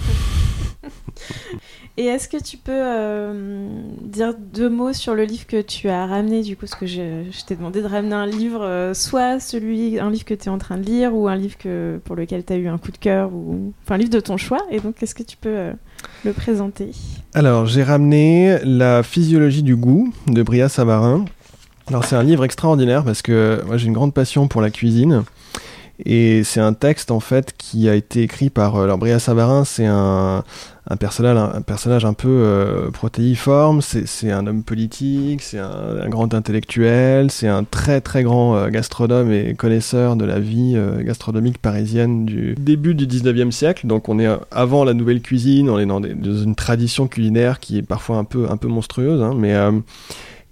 Et 1.99 2.07
est-ce 2.07 2.27
que 2.29 2.43
tu 2.43 2.57
peux 2.57 2.73
euh, 2.73 3.69
dire 4.01 4.35
deux 4.35 4.71
mots 4.71 4.95
sur 4.95 5.15
le 5.15 5.25
livre 5.25 5.47
que 5.47 5.61
tu 5.61 5.89
as 5.89 6.07
ramené 6.07 6.43
du 6.43 6.57
coup 6.57 6.63
Parce 6.63 6.75
que 6.75 6.87
je, 6.87 7.23
t'ai 7.47 7.55
demandé 7.55 7.83
de 7.83 7.87
ramener 7.87 8.15
un 8.15 8.27
livre, 8.27 8.93
soit 8.95 9.41
celui, 9.41 9.99
un 9.99 10.11
livre 10.11 10.25
que 10.25 10.35
tu 10.35 10.47
es 10.47 10.49
en 10.49 10.59
train 10.59 10.79
de 10.79 10.85
lire, 10.85 11.15
ou 11.15 11.29
un 11.29 11.37
livre 11.37 11.59
que, 11.59 12.01
pour 12.05 12.17
lequel 12.17 12.45
tu 12.45 12.53
as 12.53 12.57
eu 12.57 12.69
un 12.69 12.79
coup 12.79 12.93
de 12.93 12.99
cœur, 12.99 13.31
ou 13.33 13.73
enfin 13.85 13.97
un 13.97 13.99
livre 13.99 14.11
de 14.11 14.21
ton 14.21 14.39
choix. 14.39 14.61
Et 14.71 14.81
donc, 14.81 15.03
est-ce 15.03 15.15
que 15.15 15.23
tu 15.23 15.37
peux 15.37 15.73
le 16.25 16.33
présenter? 16.33 16.93
Alors, 17.35 17.67
j'ai 17.67 17.83
ramené 17.83 18.59
La 18.65 19.03
physiologie 19.03 19.63
du 19.63 19.77
goût 19.77 20.13
de 20.29 20.43
Bria 20.43 20.71
Savarin. 20.71 21.27
Alors 21.89 22.05
c'est 22.05 22.17
un 22.17 22.23
livre 22.23 22.45
extraordinaire 22.45 23.05
parce 23.05 23.23
que 23.23 23.63
moi 23.67 23.77
j'ai 23.77 23.87
une 23.87 23.93
grande 23.93 24.15
passion 24.15 24.49
pour 24.49 24.61
la 24.61 24.71
cuisine. 24.71 25.25
Et 26.05 26.43
c'est 26.43 26.61
un 26.61 26.73
texte 26.73 27.11
en 27.11 27.21
fait 27.21 27.55
qui 27.57 27.89
a 27.89 27.95
été 27.95 28.23
écrit 28.23 28.51
par 28.51 28.77
euh, 28.77 28.85
alors 28.85 28.99
Bria 28.99 29.19
Savarin, 29.19 29.65
c'est 29.65 29.87
un, 29.87 30.43
un, 30.89 30.97
personnage 30.97 32.05
un 32.05 32.13
peu 32.13 32.29
euh, 32.29 32.91
protéiforme, 32.91 33.81
c'est 33.83 34.31
un 34.31 34.47
homme 34.47 34.65
politique, 34.65 35.43
c'est 35.43 35.59
un, 35.59 36.09
grand 36.09 36.35
intellectuel, 36.35 37.31
c'est 37.31 37.49
un 37.49 37.65
très 37.65 38.01
très 38.01 38.23
grand 38.23 38.57
euh, 38.57 38.69
gastronome 38.69 39.31
et 39.33 39.55
connaisseur 39.55 40.17
de 40.17 40.25
la 40.25 40.41
vie 40.41 40.77
gastronomique 41.01 41.59
parisienne 41.59 42.27
du 42.27 42.55
début 42.59 42.95
du 42.95 43.07
19e 43.07 43.51
siècle. 43.51 43.87
Donc 43.87 44.09
on 44.09 44.19
est 44.19 44.29
avant 44.51 44.85
la 44.85 44.95
nouvelle 44.95 45.23
cuisine, 45.23 45.71
on 45.71 45.79
est 45.79 45.87
dans, 45.87 46.03
une 46.03 46.55
tradition 46.55 47.07
culinaire 47.07 47.61
qui 47.61 47.79
est 47.79 47.83
parfois 47.83 48.17
un 48.17 48.25
peu 48.25 48.49
un 48.51 48.57
peu 48.57 48.69
monstrueuse, 48.69 49.23
hein, 49.23 49.35
mais 49.37 49.55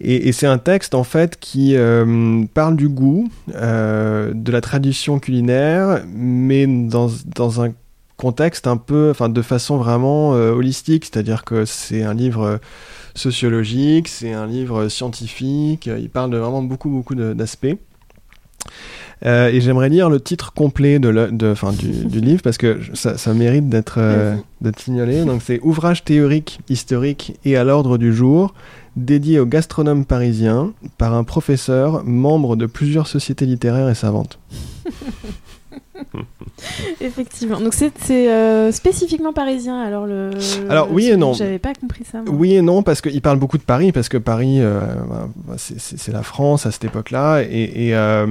et, 0.02 0.32
c'est 0.32 0.46
un 0.46 0.58
texte 0.58 0.94
en 0.94 1.04
fait 1.04 1.38
qui 1.38 1.76
euh, 1.76 2.44
parle 2.54 2.76
du 2.76 2.88
goût, 2.88 3.28
euh, 3.54 4.32
de 4.34 4.50
la 4.50 4.62
tradition 4.62 5.18
culinaire, 5.18 6.02
mais 6.08 6.66
dans, 6.66 7.10
dans 7.26 7.62
un 7.62 7.72
contexte 8.20 8.66
un 8.66 8.76
peu, 8.76 9.08
enfin 9.10 9.30
de 9.30 9.42
façon 9.42 9.78
vraiment 9.78 10.34
euh, 10.34 10.52
holistique, 10.52 11.06
c'est-à-dire 11.06 11.44
que 11.44 11.64
c'est 11.64 12.02
un 12.02 12.12
livre 12.12 12.60
sociologique, 13.14 14.08
c'est 14.08 14.34
un 14.34 14.46
livre 14.46 14.88
scientifique, 14.88 15.86
il 15.86 16.10
parle 16.10 16.30
de 16.30 16.36
vraiment 16.36 16.62
beaucoup 16.62 16.90
beaucoup 16.90 17.14
d'aspects. 17.14 17.76
et 19.24 19.60
j'aimerais 19.60 19.88
lire 19.88 20.10
le 20.10 20.20
titre 20.20 20.52
complet 20.52 20.98
de, 20.98 21.30
de 21.30 21.54
fin, 21.54 21.72
du, 21.72 22.04
du, 22.04 22.20
livre 22.28 22.42
parce 22.42 22.58
que 22.58 22.80
ça, 22.92 23.16
ça 23.16 23.32
mérite 23.32 23.68
d'être 23.70 23.98
signalé. 24.76 25.24
Donc 25.24 25.40
c'est 25.42 25.58
Ouvrage 25.62 26.04
théorique, 26.04 26.60
historique 26.68 27.38
et 27.46 27.56
à 27.56 27.64
l'ordre 27.64 27.96
du 27.96 28.14
jour 28.14 28.52
dédié 28.96 29.38
aux 29.38 29.46
gastronomes 29.46 30.04
parisiens 30.04 30.72
par 30.98 31.14
un 31.14 31.24
professeur 31.24 32.04
membre 32.04 32.56
de 32.56 32.66
plusieurs 32.66 33.06
sociétés 33.06 33.46
littéraires 33.46 33.88
et 33.88 33.94
savantes. 33.94 34.38
Effectivement. 37.00 37.60
Donc 37.60 37.74
c'est 37.74 37.92
euh, 38.10 38.72
spécifiquement 38.72 39.32
parisien 39.32 39.80
alors 39.80 40.06
le. 40.06 40.30
Alors 40.68 40.88
oui 40.90 41.08
et 41.08 41.16
non. 41.16 41.32
J'avais 41.32 41.58
pas 41.58 41.74
compris 41.74 42.04
ça. 42.10 42.22
Oui 42.26 42.54
et 42.54 42.62
non 42.62 42.82
parce 42.82 43.00
qu'il 43.00 43.20
parle 43.22 43.38
beaucoup 43.38 43.58
de 43.58 43.62
Paris 43.62 43.92
parce 43.92 44.08
que 44.08 44.18
Paris 44.18 44.60
euh, 44.60 44.80
bah, 45.46 45.56
c'est 45.56 46.12
la 46.12 46.22
France 46.22 46.66
à 46.66 46.70
cette 46.70 46.84
époque-là 46.84 47.42
et, 47.42 47.94
euh, 47.94 48.26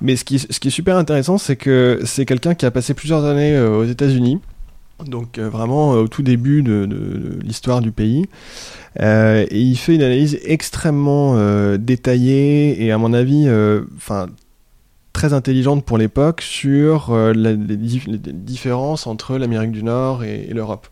mais 0.00 0.16
ce 0.16 0.24
qui, 0.24 0.38
ce 0.38 0.60
qui 0.60 0.68
est 0.68 0.72
super 0.72 0.96
intéressant 0.96 1.38
c'est 1.38 1.56
que 1.56 2.00
c'est 2.04 2.26
quelqu'un 2.26 2.54
qui 2.54 2.66
a 2.66 2.70
passé 2.70 2.94
plusieurs 2.94 3.24
années 3.24 3.58
aux 3.58 3.84
États-Unis 3.84 4.40
donc 5.06 5.38
vraiment 5.38 5.90
au 5.92 6.08
tout 6.08 6.22
début 6.22 6.62
de 6.62 7.38
l'histoire 7.42 7.80
du 7.80 7.92
pays. 7.92 8.26
Euh, 9.00 9.46
et 9.48 9.60
il 9.60 9.76
fait 9.76 9.94
une 9.94 10.02
analyse 10.02 10.40
extrêmement 10.44 11.36
détaillée 11.76 12.84
et 12.84 12.90
à 12.90 12.98
mon 12.98 13.12
avis, 13.12 13.48
enfin 13.96 14.26
très 15.18 15.32
intelligente 15.32 15.84
pour 15.84 15.98
l'époque 15.98 16.42
sur 16.42 17.12
les, 17.34 17.56
différences 17.56 19.08
entre 19.08 19.36
l'Amérique 19.36 19.72
du 19.72 19.82
Nord 19.82 20.22
et, 20.22 20.46
l'Europe. 20.52 20.86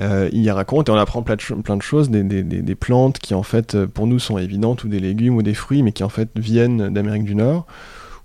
il 0.00 0.42
y 0.42 0.50
raconte 0.50 0.88
et 0.88 0.92
on 0.92 0.96
apprend 0.96 1.22
plein 1.22 1.36
de, 1.36 1.82
choses, 1.82 2.10
des, 2.10 2.74
plantes 2.74 3.20
qui 3.20 3.34
en 3.34 3.44
fait 3.44 3.86
pour 3.86 4.08
nous 4.08 4.18
sont 4.18 4.36
évidentes 4.36 4.82
ou 4.82 4.88
des 4.88 4.98
légumes 4.98 5.36
ou 5.36 5.42
des 5.42 5.54
fruits 5.54 5.84
mais 5.84 5.92
qui 5.92 6.02
en 6.02 6.08
fait 6.08 6.28
viennent 6.34 6.92
d'Amérique 6.92 7.22
du 7.22 7.36
Nord 7.36 7.66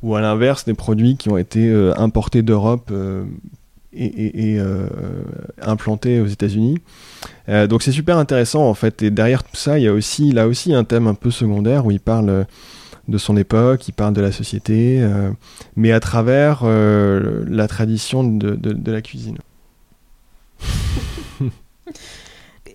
ou 0.02 0.16
à 0.16 0.22
l'inverse 0.22 0.66
des 0.66 0.74
produits 0.74 1.18
qui 1.18 1.30
ont 1.30 1.38
été 1.38 1.72
importés 1.98 2.42
d'Europe 2.42 2.92
et, 3.94 4.58
implantés 5.62 6.20
aux 6.20 6.26
États-Unis. 6.26 6.80
donc 7.70 7.84
c'est 7.84 7.92
super 7.92 8.18
intéressant 8.18 8.68
en 8.68 8.74
fait 8.74 9.04
et 9.04 9.12
derrière 9.12 9.44
tout 9.44 9.56
ça 9.56 9.78
il 9.78 9.84
y 9.84 9.88
a 9.88 9.94
aussi 9.94 10.32
là 10.32 10.48
aussi 10.48 10.74
un 10.74 10.84
thème 10.84 11.06
un 11.06 11.14
peu 11.14 11.30
secondaire 11.30 11.86
où 11.86 11.92
il 11.92 12.00
parle 12.00 12.48
de 13.12 13.18
son 13.20 13.38
époque, 13.38 13.88
il 13.88 13.92
parle 13.92 14.14
de 14.14 14.22
la 14.22 14.32
société, 14.32 15.00
euh, 15.02 15.30
mais 15.76 15.92
à 15.92 16.00
travers 16.00 16.62
euh, 16.64 17.44
la 17.48 17.68
tradition 17.68 18.24
de, 18.24 18.56
de, 18.56 18.92
la 18.92 19.02
cuisine. 19.02 19.38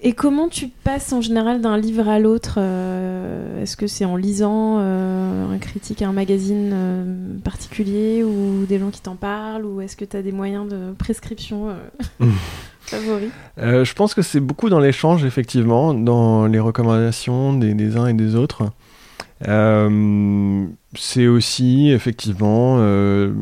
Et 0.02 0.12
comment 0.12 0.48
tu 0.48 0.68
passes 0.68 1.12
en 1.12 1.20
général 1.20 1.60
d'un 1.60 1.76
livre 1.78 2.08
à 2.08 2.20
l'autre 2.20 2.56
euh, 2.58 3.62
Est-ce 3.62 3.76
que 3.76 3.86
c'est 3.88 4.04
en 4.04 4.14
lisant 4.14 4.78
un 4.78 5.58
critique 5.58 6.02
à 6.02 6.08
un 6.08 6.12
magazine 6.12 7.40
particulier 7.42 8.22
ou 8.22 8.66
des 8.66 8.78
gens 8.78 8.90
qui 8.90 9.00
t'en 9.00 9.16
parlent 9.16 9.64
Ou 9.64 9.80
est-ce 9.80 9.96
que 9.96 10.04
tu 10.04 10.16
as 10.16 10.22
des 10.22 10.32
moyens 10.32 10.68
de 10.68 10.92
prescription 10.96 11.70
favoris? 12.82 13.30
Je 13.56 13.92
pense 13.94 14.14
que 14.14 14.22
c'est 14.22 14.40
beaucoup 14.40 14.68
dans 14.68 14.80
l'échange, 14.80 15.24
effectivement, 15.24 15.94
dans 15.94 16.46
les 16.46 16.60
recommandations 16.60 17.54
des, 17.54 17.74
des 17.74 17.96
uns 17.96 18.06
et 18.06 18.14
des 18.14 18.36
autres. 18.36 18.70
Euh, 19.46 20.66
c'est 20.94 21.26
aussi 21.26 21.90
effectivement 21.90 22.76
euh, 22.80 23.32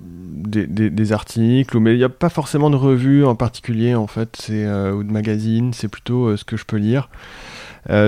des, 0.00 1.12
articles, 1.12 1.78
mais 1.78 1.94
il 1.94 1.98
n'y 1.98 2.04
a 2.04 2.08
pas 2.08 2.28
forcément 2.28 2.70
de 2.70 2.76
revues 2.76 3.24
en 3.24 3.36
particulier 3.36 3.94
en 3.94 4.06
fait, 4.06 4.36
c'est 4.38 4.64
euh, 4.64 4.92
ou 4.92 5.04
de 5.04 5.12
magazines, 5.12 5.72
c'est 5.72 5.88
plutôt 5.88 6.36
ce 6.36 6.44
que 6.44 6.56
je 6.56 6.64
peux 6.64 6.78
lire. 6.78 7.10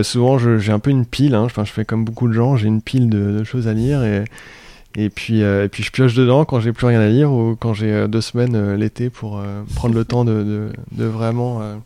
souvent, 0.02 0.38
j'ai 0.38 0.72
un 0.72 0.80
peu 0.80 0.90
une 0.90 1.06
pile, 1.06 1.34
hein, 1.34 1.46
je 1.48 1.62
fais 1.64 1.84
comme 1.84 2.04
beaucoup 2.04 2.28
de 2.28 2.32
gens, 2.32 2.56
j'ai 2.56 2.66
une 2.66 2.82
pile 2.82 3.08
de, 3.08 3.44
choses 3.44 3.68
à 3.68 3.74
lire 3.74 4.02
et, 4.96 5.08
puis, 5.10 5.40
je 5.40 5.90
pioche 5.90 6.14
dedans 6.14 6.44
quand 6.44 6.58
j'ai 6.58 6.72
plus 6.72 6.86
rien 6.86 7.00
à 7.00 7.08
lire 7.08 7.32
ou 7.32 7.54
quand 7.54 7.72
j'ai 7.72 8.08
deux 8.08 8.20
semaines 8.20 8.74
l'été 8.74 9.10
pour 9.10 9.40
prendre 9.76 9.94
le 9.94 10.04
temps 10.04 10.24
de 10.24 10.72
vraiment 10.98 11.80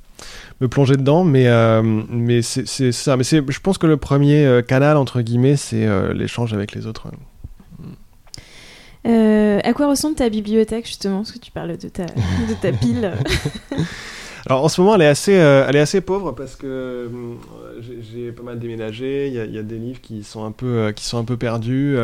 me 0.61 0.69
plonger 0.69 0.97
dedans, 0.97 1.25
mais, 1.25 1.47
euh, 1.49 1.83
mais 1.83 2.43
c'est 2.43 2.93
ça. 2.93 3.17
Mais 3.17 3.25
je 3.25 3.61
pense 3.61 3.79
que 3.79 3.87
le 3.87 3.97
premier 3.97 4.45
euh, 4.45 4.63
canal, 4.63 4.97
entre 4.97 5.21
guillemets, 5.21 5.57
c'est 5.57 5.87
euh, 5.87 6.13
l'échange 6.13 6.53
avec 6.53 6.73
les 6.73 6.87
autres. 6.87 7.09
à 9.05 9.73
quoi 9.73 9.89
ressemble 9.89 10.17
ta 10.17 10.29
bibliothèque, 10.29 10.87
justement 10.87 11.19
Parce 11.19 11.33
que 11.33 11.39
tu 11.39 11.51
parles 11.51 11.77
de 11.77 11.89
ta, 11.89 12.05
de 12.07 12.55
ta 12.61 12.73
pile. 12.79 13.13
Alors 14.47 14.63
en 14.63 14.69
ce 14.69 14.79
moment, 14.83 14.97
elle 14.97 15.01
est 15.01 15.07
assez, 15.07 15.33
elle 15.33 15.75
est 15.75 15.81
assez 15.81 16.03
pauvre 16.03 16.33
parce 16.33 16.55
que 16.55 17.11
j'ai 17.81 18.31
pas 18.31 18.43
mal 18.43 18.59
déménagé. 18.59 19.29
Il 19.29 19.33
y, 19.33 19.55
y, 19.55 19.59
a 19.59 19.63
des 19.63 19.79
livres 19.79 20.03
qui 20.03 20.23
sont 20.23 20.45
un 20.45 20.51
peu, 20.53 20.93
qui 20.95 21.07
sont 21.07 21.17
un 21.17 21.25
peu 21.25 21.39
perdus. 21.39 21.97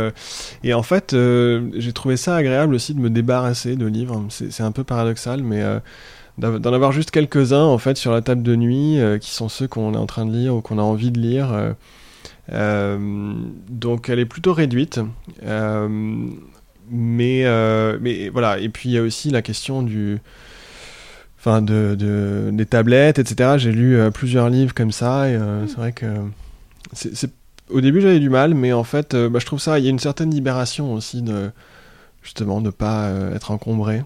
et 0.64 0.73
en 0.73 0.83
fait, 0.83 1.14
j'ai 1.14 1.92
trouvé 1.92 2.16
ça 2.16 2.37
agréable 2.37 2.75
aussi 2.75 2.94
de 2.94 3.01
me 3.01 3.11
débarrasser 3.11 3.77
de 3.77 3.85
livres. 3.85 4.25
C'est 4.31 4.62
un 4.62 4.73
peu 4.73 4.85
paradoxal, 4.85 5.42
mais 5.42 5.62
d'en 6.40 6.72
avoir 6.72 6.92
juste 6.92 7.11
quelques-uns 7.11 7.64
en 7.64 7.79
fait 7.79 7.96
sur 7.96 8.12
la 8.12 8.22
table 8.22 8.42
de 8.42 8.57
nuit 8.57 8.98
euh, 8.98 9.18
qui 9.18 9.31
sont 9.31 9.48
ceux 9.48 9.68
qu'on 9.68 9.94
est 9.94 9.98
en 9.98 10.07
train 10.07 10.26
de 10.26 10.33
lire 10.33 10.57
ou 10.57 10.61
qu'on 10.61 10.79
a 10.79 10.83
envie 10.83 11.11
de 11.11 11.20
lire. 11.20 11.53
Euh, 11.53 11.72
euh, 12.53 13.35
donc 13.68 14.09
elle 14.09 14.18
est 14.18 14.26
plutôt 14.26 14.53
réduite. 14.53 15.00
mais, 16.90 17.44
mais 18.00 18.29
voilà, 18.31 18.59
et 18.59 18.68
puis 18.68 18.88
il 18.88 18.92
y 18.92 18.98
a 18.98 19.03
aussi 19.03 19.31
la 19.31 19.42
question 19.42 19.83
du, 19.83 20.18
enfin 21.38 21.62
de, 21.62 21.94
de, 21.98 22.50
des 22.53 22.66
tablettes, 22.66 23.18
etc. 23.18 23.55
J'ai 23.59 23.72
lu 23.72 23.98
plusieurs 24.12 24.50
livres 24.50 24.74
comme 24.74 24.92
ça 24.92 25.29
et 25.29 25.38
c'est 25.68 25.76
vrai 25.76 25.92
que 25.92 26.07
c'est, 26.92 27.31
au 27.68 27.81
début 27.81 28.00
j'avais 28.00 28.18
du 28.18 28.31
mal, 28.31 28.55
mais 28.55 28.72
en 28.72 28.85
fait 28.85 29.14
bah, 29.14 29.38
je 29.38 29.46
trouve 29.46 29.61
ça, 29.61 29.79
il 29.79 29.85
y 29.85 29.88
a 29.88 29.90
une 29.90 30.00
certaine 30.00 30.31
libération 30.31 30.94
aussi 30.94 31.22
de 31.22 31.50
justement 32.22 32.61
de 32.61 32.70
pas 32.70 33.11
être 33.35 33.53
encombré. 33.53 34.03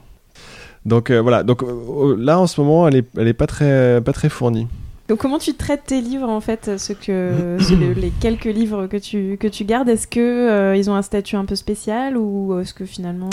Donc 0.87 1.11
euh, 1.11 1.21
voilà, 1.21 1.43
donc 1.43 1.63
euh, 1.63 2.17
là 2.19 2.39
en 2.39 2.47
ce 2.47 2.61
moment, 2.61 2.87
elle 2.87 2.97
est, 2.97 3.07
elle 3.17 3.29
est 3.29 3.35
pas 3.35 3.47
très, 3.47 4.01
pas 4.03 4.13
très 4.13 4.29
fournie. 4.29 4.67
Donc 5.09 5.19
comment 5.19 5.39
tu 5.39 5.53
traites 5.55 5.85
tes 5.87 6.01
livres 6.01 6.29
en 6.29 6.41
fait, 6.41 6.79
ce 6.79 6.93
que, 6.95 7.59
les 8.01 8.11
quelques 8.11 8.45
livres 8.45 8.87
que 8.87 8.97
tu, 8.97 9.37
que 9.39 9.49
tu 9.49 9.65
gardes, 9.65 9.89
est-ce 9.89 10.07
que 10.07 10.21
euh, 10.21 10.77
ils 10.77 10.89
ont 10.91 10.95
un 10.95 11.03
statut 11.03 11.37
un 11.37 11.45
peu 11.45 11.57
spécial 11.57 12.17
ou 12.17 12.59
est-ce 12.61 12.73
que 12.73 12.87
finalement 12.87 13.31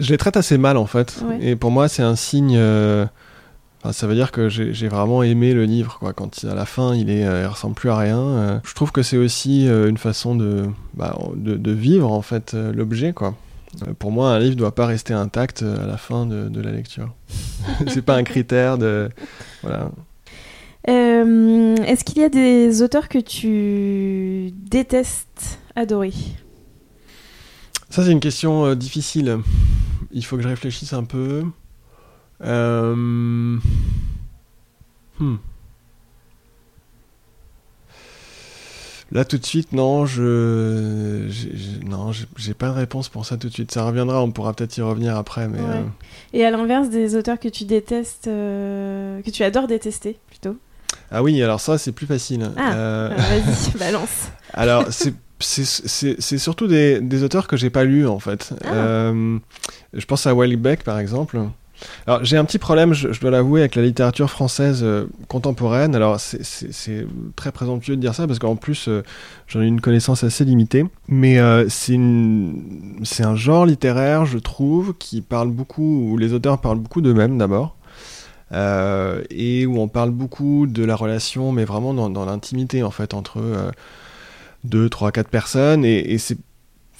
Je 0.00 0.10
les 0.10 0.16
traite 0.16 0.36
assez 0.36 0.56
mal 0.56 0.76
en 0.76 0.86
fait, 0.86 1.22
et 1.40 1.56
pour 1.56 1.70
moi 1.70 1.88
c'est 1.88 2.02
un 2.02 2.16
signe. 2.16 2.58
ça 2.58 4.06
veut 4.06 4.14
dire 4.14 4.30
que 4.32 4.48
j'ai 4.48 4.88
vraiment 4.88 5.22
aimé 5.22 5.52
le 5.52 5.64
livre 5.64 5.98
quoi. 5.98 6.14
Quand 6.14 6.44
à 6.44 6.54
la 6.54 6.64
fin 6.64 6.94
il 6.94 7.10
est, 7.10 7.22
il 7.22 7.46
ressemble 7.46 7.74
plus 7.74 7.90
à 7.90 7.96
rien. 7.96 8.60
je 8.64 8.74
trouve 8.74 8.90
que 8.90 9.02
c'est 9.02 9.18
aussi 9.18 9.66
une 9.66 9.98
façon 9.98 10.34
de, 10.34 10.64
bah, 10.94 11.18
de, 11.36 11.56
de, 11.56 11.72
vivre 11.72 12.10
en 12.10 12.22
fait 12.22 12.54
l'objet 12.54 13.12
quoi. 13.12 13.34
Euh, 13.80 13.94
pour 13.98 14.10
moi, 14.10 14.30
un 14.32 14.38
livre 14.38 14.52
ne 14.52 14.58
doit 14.58 14.74
pas 14.74 14.86
rester 14.86 15.14
intact 15.14 15.62
euh, 15.62 15.82
à 15.82 15.86
la 15.86 15.96
fin 15.96 16.26
de, 16.26 16.60
la 16.60 16.72
lecture. 16.72 17.14
c'est 17.88 18.02
pas 18.02 18.16
un 18.16 18.24
critère 18.24 18.78
de. 18.78 19.08
Voilà. 19.62 19.90
Euh, 20.88 21.76
est-ce 21.76 22.04
qu'il 22.04 22.18
y 22.18 22.24
a 22.24 22.28
des 22.28 22.82
auteurs 22.82 23.08
que 23.08 23.18
tu 23.18 24.52
détestes 24.52 25.60
adorer 25.76 26.12
Ça, 27.88 28.04
c'est 28.04 28.12
une 28.12 28.20
question 28.20 28.74
difficile. 28.74 29.38
Il 30.10 30.24
faut 30.24 30.36
que 30.36 30.42
je 30.42 30.48
réfléchisse 30.48 30.92
un 30.92 31.04
peu. 31.04 31.44
Hmm. 32.40 33.58
Là 39.12 39.26
tout 39.26 39.36
de 39.36 39.44
suite, 39.44 39.74
non, 39.74 40.06
je, 40.06 41.28
non, 41.84 42.12
j'ai 42.36 42.54
pas 42.54 42.68
de 42.68 42.74
réponse 42.74 43.10
pour 43.10 43.26
ça 43.26 43.36
tout 43.36 43.48
de 43.48 43.52
suite. 43.52 43.70
Ça 43.70 43.84
reviendra, 43.84 44.22
on 44.22 44.30
pourra 44.30 44.54
peut-être 44.54 44.74
y 44.78 44.80
revenir 44.80 45.16
après, 45.16 45.48
mais. 45.48 45.58
Euh. 45.58 45.82
Et 46.32 46.46
à 46.46 46.50
l'inverse 46.50 46.88
des 46.88 47.14
auteurs 47.14 47.38
que 47.38 47.48
tu 47.48 47.64
détestes, 47.64 48.26
euh, 48.26 49.20
que 49.20 49.30
tu 49.30 49.44
adores 49.44 49.66
détester 49.66 50.18
plutôt? 50.28 50.56
Ah 51.10 51.22
oui, 51.22 51.42
alors 51.42 51.60
ça 51.60 51.76
c'est 51.76 51.92
plus 51.92 52.06
facile. 52.06 52.50
Ah, 52.56 52.72
euh, 52.72 53.14
vas-y, 53.14 53.78
balance. 53.78 54.30
Alors 54.54 54.86
c'est 54.88 55.14
c'est 55.38 56.38
surtout 56.38 56.68
des, 56.68 57.00
des, 57.00 57.24
auteurs 57.24 57.48
que 57.48 57.56
j'ai 57.56 57.68
pas 57.68 57.82
lus 57.84 58.06
en 58.06 58.20
fait. 58.20 58.54
Ah. 58.64 59.12
je 59.92 60.04
pense 60.06 60.26
à 60.26 60.34
Welbeck 60.34 60.84
par 60.84 60.98
exemple. 60.98 61.38
Alors 62.06 62.24
j'ai 62.24 62.36
un 62.36 62.44
petit 62.44 62.58
problème, 62.58 62.92
je, 62.92 63.20
dois 63.20 63.30
l'avouer, 63.30 63.60
avec 63.60 63.74
la 63.74 63.82
littérature 63.82 64.30
française 64.30 64.80
euh, 64.82 65.06
contemporaine. 65.28 65.94
Alors 65.94 66.18
c'est 66.20 67.06
très 67.36 67.52
présomptueux 67.52 67.96
de 67.96 68.00
dire 68.00 68.14
ça 68.14 68.26
parce 68.26 68.38
qu'en 68.38 68.56
plus 68.56 68.88
euh, 68.88 69.02
j'en 69.46 69.62
ai 69.62 69.66
une 69.66 69.80
connaissance 69.80 70.24
assez 70.24 70.44
limitée. 70.44 70.84
Mais 71.08 71.38
euh, 71.38 71.68
c'est 71.68 73.24
un 73.24 73.36
genre 73.36 73.66
littéraire, 73.66 74.24
je 74.24 74.38
trouve, 74.38 74.94
qui 74.98 75.20
parle 75.20 75.50
beaucoup, 75.50 76.10
où 76.10 76.16
les 76.16 76.32
auteurs 76.32 76.60
parlent 76.60 76.78
beaucoup 76.78 77.00
d'eux-mêmes 77.00 77.38
d'abord. 77.38 77.76
et 78.52 79.66
où 79.66 79.78
on 79.78 79.88
parle 79.88 80.10
beaucoup 80.10 80.66
de 80.66 80.84
la 80.84 80.96
relation, 80.96 81.52
mais 81.52 81.64
vraiment 81.64 81.94
dans, 81.94 82.24
l'intimité 82.24 82.82
en 82.82 82.90
fait 82.90 83.14
entre 83.14 83.40
deux, 84.64 84.88
trois, 84.88 85.12
quatre 85.12 85.30
personnes. 85.30 85.84
Et 85.84 86.18
c'est 86.18 86.38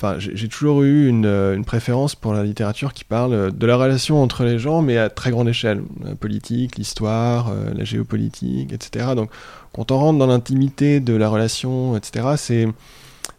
Enfin, 0.02 0.16
j'ai 0.18 0.48
toujours 0.48 0.82
eu 0.82 1.12
euh, 1.24 1.54
une, 1.54 1.64
préférence 1.64 2.16
pour 2.16 2.34
la 2.34 2.42
littérature 2.42 2.92
qui 2.92 3.04
parle 3.04 3.34
euh, 3.34 3.50
de 3.52 3.66
la 3.66 3.76
relation 3.76 4.20
entre 4.20 4.42
les 4.42 4.58
gens, 4.58 4.82
mais 4.82 4.98
à 4.98 5.08
très 5.08 5.30
grande 5.30 5.48
échelle. 5.48 5.82
La 6.04 6.16
politique, 6.16 6.76
l'histoire, 6.76 7.50
euh, 7.50 7.72
la 7.72 7.84
géopolitique, 7.84 8.72
etc. 8.72 9.10
Donc, 9.14 9.30
quand 9.72 9.92
on 9.92 9.98
rentre 9.98 10.18
dans 10.18 10.26
l'intimité 10.26 10.98
de 10.98 11.14
la 11.14 11.28
relation, 11.28 11.96
etc., 11.96 12.30
c'est 12.36 12.66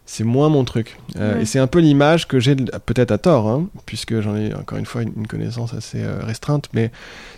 c'est 0.06 0.24
moins 0.24 0.50
mon 0.50 0.64
truc. 0.64 0.98
Et 1.40 1.46
c'est 1.46 1.58
un 1.58 1.66
peu 1.66 1.78
l'image 1.78 2.28
que 2.28 2.38
j'ai, 2.38 2.54
peut-être 2.56 3.10
à 3.10 3.16
tort, 3.16 3.48
hein, 3.48 3.68
puisque 3.86 4.20
j'en 4.20 4.36
ai 4.36 4.54
encore 4.54 4.76
une 4.76 4.84
fois 4.84 5.00
une, 5.02 5.26
connaissance 5.26 5.72
assez 5.72 6.04
restreinte, 6.04 6.68
mais 6.74 6.90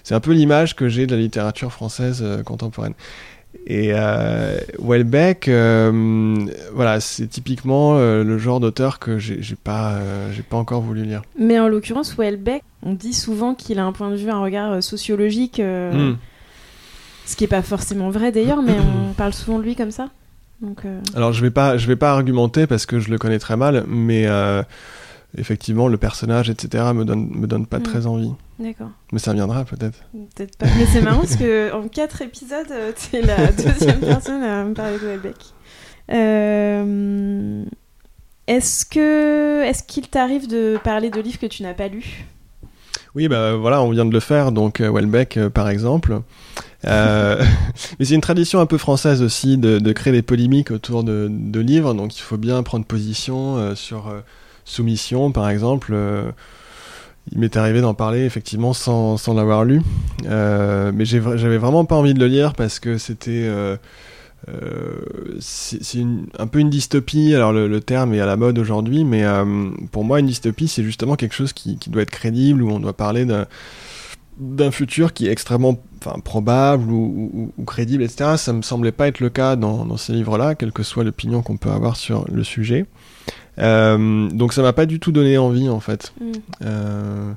c'est 0.02 0.16
un 0.16 0.20
peu 0.20 0.32
l'image 0.32 0.74
que 0.74 0.88
j'ai 0.88 1.06
de 1.06 1.14
la 1.14 1.20
littérature 1.20 1.72
française 1.72 2.24
contemporaine. 2.44 2.94
Et 3.66 3.90
euh, 3.92 4.58
Welbeck, 4.78 5.48
euh, 5.48 6.46
voilà, 6.72 7.00
c'est 7.00 7.26
typiquement 7.26 7.96
euh, 7.96 8.24
le 8.24 8.38
genre 8.38 8.60
d'auteur 8.60 8.98
que 8.98 9.18
j'ai 9.18 9.40
pas, 9.56 9.94
euh, 9.94 10.32
j'ai 10.32 10.42
pas 10.42 10.56
encore 10.56 10.80
voulu 10.82 11.04
lire. 11.04 11.22
Mais 11.38 11.58
en 11.58 11.68
l'occurrence, 11.68 12.16
Welbeck, 12.16 12.62
on 12.82 12.92
dit 12.92 13.14
souvent 13.14 13.54
qu'il 13.54 13.78
a 13.78 13.84
un 13.84 13.92
point 13.92 14.10
de 14.10 14.16
vue, 14.16 14.30
un 14.30 14.40
regard 14.40 14.82
sociologique, 14.82 15.60
hmm. 15.60 16.14
ce 17.24 17.36
qui 17.36 17.44
est 17.44 17.48
pas 17.48 17.62
forcément 17.62 18.10
vrai 18.10 18.32
d'ailleurs, 18.32 18.62
mais 18.62 18.76
on 18.78 19.12
parle 19.16 19.32
souvent 19.32 19.58
de 19.58 19.64
lui 19.64 19.76
comme 19.76 19.90
ça. 19.90 20.08
Donc, 20.60 20.84
Alors 21.14 21.32
je 21.32 21.42
vais 21.42 21.50
pas, 21.50 21.76
je 21.76 21.86
vais 21.86 21.96
pas 21.96 22.12
argumenter 22.12 22.66
parce 22.66 22.86
que 22.86 22.98
je 22.98 23.10
le 23.10 23.18
connais 23.18 23.38
très 23.38 23.56
mal, 23.56 23.84
mais 23.88 24.26
effectivement, 25.36 25.88
le 25.88 25.96
personnage, 25.96 26.50
etc., 26.50 26.84
me 26.94 27.04
donne, 27.04 27.28
me 27.30 27.46
donne 27.46 27.66
pas 27.66 27.78
mm. 27.78 27.82
très 27.82 28.06
envie. 28.06 28.32
D'accord. 28.58 28.90
Mais 29.12 29.18
ça 29.18 29.32
viendra 29.32 29.64
peut-être. 29.64 30.00
Peut-être 30.34 30.56
pas. 30.56 30.66
Mais 30.78 30.86
c'est 30.86 31.02
marrant 31.02 31.20
parce 31.20 31.36
que 31.36 31.72
en 31.72 31.88
quatre 31.88 32.22
épisodes, 32.22 32.70
euh, 32.70 32.92
tu 32.92 33.16
es 33.16 33.22
la 33.22 33.52
deuxième 33.52 34.00
personne 34.00 34.42
à 34.42 34.64
me 34.64 34.74
parler 34.74 34.98
de 34.98 35.06
Welbeck. 35.06 35.36
Euh, 36.12 37.64
est-ce 38.46 38.86
que 38.86 39.62
est-ce 39.64 39.82
qu'il 39.82 40.08
t'arrive 40.08 40.48
de 40.48 40.78
parler 40.82 41.10
de 41.10 41.20
livres 41.20 41.38
que 41.38 41.46
tu 41.46 41.62
n'as 41.62 41.74
pas 41.74 41.88
lus? 41.88 42.26
Oui, 43.14 43.28
bah 43.28 43.56
voilà, 43.56 43.82
on 43.82 43.90
vient 43.90 44.04
de 44.04 44.12
le 44.12 44.20
faire. 44.20 44.52
Donc 44.52 44.80
euh, 44.80 44.90
Welbeck, 44.90 45.38
par 45.48 45.68
exemple. 45.68 46.20
mais 46.86 48.04
c'est 48.04 48.14
une 48.14 48.20
tradition 48.20 48.60
un 48.60 48.66
peu 48.66 48.78
française 48.78 49.20
aussi 49.20 49.58
de, 49.58 49.80
de 49.80 49.92
créer 49.92 50.12
des 50.12 50.22
polémiques 50.22 50.70
autour 50.70 51.02
de, 51.02 51.26
de, 51.28 51.58
livres, 51.58 51.94
donc 51.94 52.16
il 52.16 52.20
faut 52.20 52.36
bien 52.36 52.62
prendre 52.62 52.84
position 52.84 53.74
sur 53.74 54.14
Soumission, 54.66 55.32
par 55.32 55.48
exemple 55.48 55.94
il 57.32 57.38
m'est 57.38 57.56
arrivé 57.56 57.80
d'en 57.80 57.94
parler 57.94 58.24
effectivement 58.24 58.72
sans, 58.72 59.16
sans 59.16 59.34
l'avoir 59.34 59.64
lu. 59.64 59.82
Euh, 60.26 60.92
mais 60.94 61.04
j'avais 61.04 61.58
vraiment 61.58 61.84
pas 61.84 61.96
envie 61.96 62.14
de 62.14 62.20
le 62.20 62.26
lire 62.26 62.54
parce 62.54 62.78
que 62.78 62.98
c'était. 62.98 63.30
Euh, 63.30 63.76
euh, 64.48 65.36
c'est 65.40 66.04
un 66.38 66.46
peu 66.46 66.60
une 66.60 66.70
dystopie. 66.70 67.34
Alors 67.34 67.52
le, 67.52 67.80
terme 67.80 68.14
est 68.14 68.20
à 68.20 68.26
la 68.26 68.36
mode 68.36 68.58
aujourd'hui, 68.58 69.04
mais 69.04 69.24
pour 69.90 70.04
moi, 70.04 70.20
une 70.20 70.26
dystopie, 70.26 70.68
c'est 70.68 70.84
justement 70.84 71.16
quelque 71.16 71.34
chose 71.34 71.52
qui, 71.52 71.78
doit 71.88 72.02
être 72.02 72.10
crédible, 72.10 72.62
où 72.62 72.70
on 72.70 72.78
doit 72.78 72.96
parler 72.96 73.26
d'un 74.38 74.70
futur 74.70 75.12
qui 75.12 75.26
est 75.26 75.32
extrêmement 75.32 75.76
probable 76.22 76.92
ou, 76.92 77.50
crédible, 77.66 78.04
etc. 78.04 78.34
Ça 78.36 78.52
me 78.52 78.62
semblait 78.62 78.92
pas 78.92 79.08
être 79.08 79.18
le 79.18 79.30
cas 79.30 79.56
dans, 79.56 79.84
dans 79.84 79.96
ces 79.96 80.12
livres-là, 80.12 80.54
quelle 80.54 80.70
que 80.70 80.84
soit 80.84 81.02
l'opinion 81.02 81.42
qu'on 81.42 81.56
peut 81.56 81.70
avoir 81.70 81.96
sur 81.96 82.24
le 82.30 82.44
sujet. 82.44 82.86
Euh, 83.58 84.28
donc 84.28 84.52
ça 84.52 84.62
m'a 84.62 84.72
pas 84.72 84.86
du 84.86 85.00
tout 85.00 85.12
donné 85.12 85.38
envie 85.38 85.68
en 85.68 85.80
fait 85.80 86.12
mm. 86.20 86.32
euh, 86.62 87.32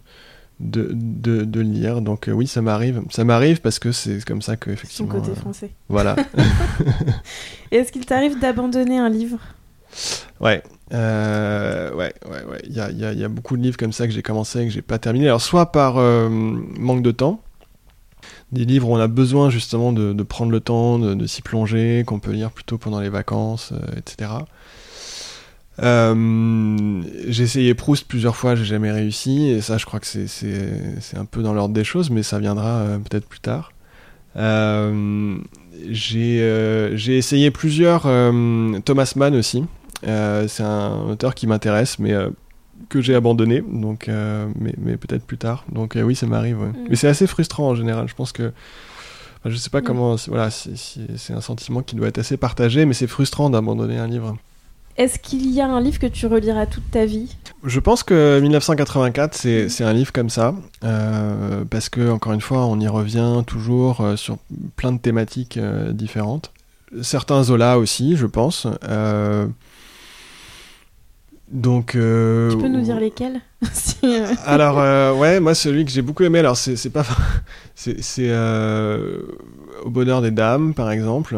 de, 0.60 0.90
de, 0.94 1.44
de, 1.46 1.62
lire. 1.62 2.02
Donc 2.02 2.28
euh, 2.28 2.32
oui, 2.32 2.48
ça 2.48 2.62
m'arrive. 2.62 3.02
Ça 3.10 3.24
m'arrive 3.24 3.62
parce 3.62 3.80
que 3.80 3.92
c'est 3.92 4.24
comme 4.26 4.42
ça 4.42 4.58
que 4.58 4.70
effectivement. 4.70 5.12
Son 5.12 5.20
côté 5.20 5.36
français. 5.36 5.72
Voilà. 5.88 6.16
Est-ce 7.72 7.92
qu'il 7.92 8.06
t'arrive 8.06 8.40
d'abandonner 8.40 8.98
un 8.98 9.10
livre? 9.10 9.40
Ouais, 10.40 10.62
ouais, 10.92 11.90
ouais, 11.96 12.14
ouais. 12.26 12.62
Il 12.66 12.74
y 12.74 12.80
a, 12.80 12.92
y, 12.92 13.04
a, 13.04 13.14
y 13.14 13.24
a, 13.24 13.28
beaucoup 13.28 13.58
de 13.58 13.64
livres 13.64 13.78
comme 13.78 13.92
ça 13.92 14.06
que 14.06 14.14
j'ai 14.14 14.22
commencé 14.22 14.62
et 14.62 14.66
que 14.66 14.72
j'ai 14.72 14.84
pas 14.84 15.00
terminé. 15.00 15.26
Alors 15.26 15.42
soit 15.42 15.72
par 15.72 15.96
manque 15.96 17.02
de 17.02 17.12
temps, 17.12 17.42
des 18.52 18.66
livres 18.66 18.90
où 18.90 18.94
on 18.94 19.00
a 19.00 19.08
besoin 19.08 19.50
justement 19.50 19.92
de, 19.92 20.14
de 20.14 20.24
prendre 20.24 20.52
le 20.52 20.60
temps, 20.60 21.00
de, 21.00 21.16
de 21.16 21.26
s'y 21.26 21.42
plonger, 21.42 22.04
qu'on 22.06 22.20
peut 22.20 22.32
lire 22.32 22.52
plutôt 22.52 22.78
pendant 22.78 23.00
les 23.00 23.10
vacances, 23.10 23.74
etc. 23.98 24.30
Euh, 25.82 27.02
j'ai 27.28 27.44
essayé 27.44 27.74
Proust 27.74 28.08
plusieurs 28.08 28.36
fois, 28.36 28.56
j'ai 28.56 28.66
jamais 28.66 28.92
réussi, 28.92 29.48
et 29.48 29.62
ça, 29.62 29.78
je 29.78 29.86
crois 29.86 30.00
que 30.00 30.08
c'est 30.08 31.18
un 31.18 31.26
peu 31.26 31.42
dans 31.42 31.54
l'ordre 31.54 31.74
des 31.74 31.84
choses, 31.84 32.10
mais 32.10 32.24
ça 32.24 32.40
viendra 32.40 32.80
euh, 32.80 32.98
peut-être 32.98 33.28
plus 33.28 33.40
tard. 33.40 33.72
Euh, 34.36 35.38
j'ai 35.90 37.18
essayé 37.18 37.52
plusieurs 37.52 38.04
Thomas 38.04 39.14
Mann 39.16 39.36
aussi. 39.36 39.66
c'est 40.04 40.64
un 40.64 41.10
auteur 41.10 41.36
qui 41.36 41.48
m'intéresse, 41.48 42.00
mais 42.00 42.14
que 42.90 43.02
j'ai 43.02 43.16
abandonné, 43.16 43.62
donc, 43.62 44.08
mais, 44.08 44.74
mais 44.78 44.98
peut-être 44.98 45.26
plus 45.26 45.38
tard. 45.38 45.66
Donc 45.72 45.98
oui, 46.02 46.16
ça 46.16 46.28
m'arrive. 46.28 46.58
Mm. 46.58 46.74
Mais 46.90 46.96
c'est 46.96 47.08
assez 47.08 47.28
frustrant 47.28 47.70
en 47.70 47.76
général. 47.76 48.08
Je 48.08 48.16
pense 48.16 48.32
que 48.32 48.52
je 49.46 49.56
sais 49.56 49.70
pas 49.70 49.82
mm. 49.82 49.86
comment. 49.86 50.16
Voilà, 50.28 50.50
c'est 50.52 51.34
un 51.34 51.42
sentiment 51.42 51.82
qui 51.82 51.96
doit 51.96 52.08
être 52.08 52.18
assez 52.18 52.38
partagé, 52.38 52.86
mais 52.86 52.94
c'est 52.94 53.08
frustrant 53.08 53.50
d'abandonner 53.50 53.98
un 53.98 54.08
livre. 54.08 54.38
Est-ce 55.00 55.18
qu'il 55.18 55.50
y 55.50 55.62
a 55.62 55.66
un 55.66 55.80
livre 55.80 55.98
que 55.98 56.08
tu 56.08 56.26
reliras 56.28 56.66
toute 56.66 56.92
ta 56.92 57.06
vie? 57.06 57.34
Je 57.64 57.80
pense 57.80 58.04
que 58.04 58.38
1984, 58.42 59.34
c'est 59.34 59.84
un 59.86 59.94
livre 59.94 60.12
comme 60.12 60.30
ça, 60.30 60.54
euh, 60.84 61.64
parce 61.70 61.88
que, 61.88 62.12
encore 62.12 62.34
une 62.34 62.42
fois, 62.42 62.66
on 62.66 62.78
y 62.82 62.88
revient 62.90 63.44
toujours 63.48 64.02
euh, 64.02 64.18
sur 64.18 64.40
plein 64.76 64.92
de 64.92 64.98
thématiques 64.98 65.56
euh, 65.56 65.94
différentes. 65.94 66.52
Certains 67.02 67.44
Zola 67.44 67.80
aussi, 67.80 68.18
je 68.18 68.26
pense. 68.26 68.68
donc. 71.50 71.92
tu 71.92 71.98
peux 71.98 72.68
nous 72.68 72.82
dire 72.82 73.00
lesquels 73.00 73.40
Alors, 74.46 75.18
ouais, 75.18 75.40
moi, 75.40 75.56
celui 75.56 75.86
que 75.86 75.92
j'ai 75.92 76.02
beaucoup 76.02 76.24
aimé, 76.24 76.40
alors 76.40 76.58
c'est 76.58 76.90
pas. 76.90 77.06
c'est 77.74 78.34
Au 79.86 79.90
bonheur 79.90 80.22
des 80.22 80.32
dames, 80.32 80.74
par 80.74 80.92
exemple. 80.92 81.38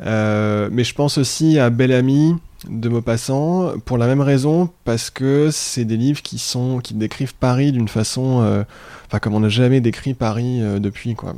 Mais 0.00 0.84
je 0.84 0.94
pense 0.94 1.18
aussi 1.18 1.58
à 1.58 1.70
Belle 1.70 1.92
Amie 1.92 2.34
de 2.68 2.88
Maupassant 2.88 3.74
pour 3.84 3.98
la 3.98 4.06
même 4.06 4.20
raison 4.20 4.70
parce 4.84 5.10
que 5.10 5.50
c'est 5.52 5.84
des 5.84 5.96
livres 5.96 6.22
qui 6.22 6.38
sont 6.38 6.80
qui 6.80 6.94
décrivent 6.94 7.34
Paris 7.34 7.72
d'une 7.72 7.88
façon 7.88 8.42
euh, 8.42 8.64
enfin 9.06 9.18
comme 9.18 9.34
on 9.34 9.40
n'a 9.40 9.48
jamais 9.48 9.80
décrit 9.80 10.14
Paris 10.14 10.62
euh, 10.62 10.78
depuis 10.78 11.14
quoi. 11.14 11.34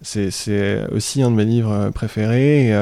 C'est 0.00 0.30
c'est 0.30 0.86
aussi 0.92 1.22
un 1.22 1.30
de 1.30 1.36
mes 1.36 1.44
livres 1.44 1.72
euh, 1.72 1.90
préférés 1.90 2.72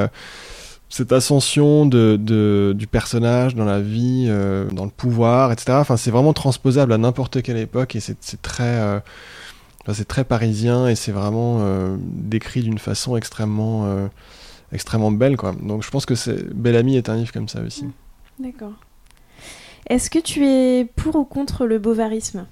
cette 0.89 1.13
ascension 1.13 1.85
de, 1.85 2.17
de, 2.19 2.73
du 2.77 2.87
personnage 2.87 3.57
dans 3.57 3.65
la 3.65 3.81
vie 3.81 4.29
dans 4.73 4.85
le 4.85 4.91
pouvoir 4.91 5.51
etc 5.53 5.79
enfin 5.81 5.97
c'est 5.97 6.11
vraiment 6.11 6.33
transposable 6.33 6.93
à 6.93 6.99
n'importe 6.99 7.43
quelle 7.43 7.57
époque 7.57 7.97
et 7.97 8.01
c'est 8.01 8.41
très 8.41 9.03
c'est 9.95 10.07
très 10.07 10.25
parisien 10.25 10.89
et 10.89 10.95
c'est 10.95 11.13
vraiment 11.13 11.97
décrit 11.99 12.63
d'une 12.63 12.79
façon 12.79 13.17
extrêmement 13.17 14.09
extrêmement 14.73 15.11
belle, 15.11 15.37
quoi. 15.37 15.53
Donc 15.53 15.83
je 15.85 15.91
pense 15.91 16.07
que 16.07 16.15
c'est 16.15 16.55
Belle 16.55 16.77
Amie 16.77 16.97
est 16.97 17.09
un 17.09 17.17
livre 17.17 17.33
comme 17.33 17.49
ça 17.49 17.61
aussi. 17.63 17.85
Mm. 17.85 17.93
D'accord. 18.41 18.73
Est-ce 19.89 20.11
que 20.11 20.19
tu 20.19 20.45
es 20.47 20.85
pour 20.85 21.17
ou 21.17 21.25
contre 21.25 21.67
le 21.67 21.79
bovarisme? 21.79 22.47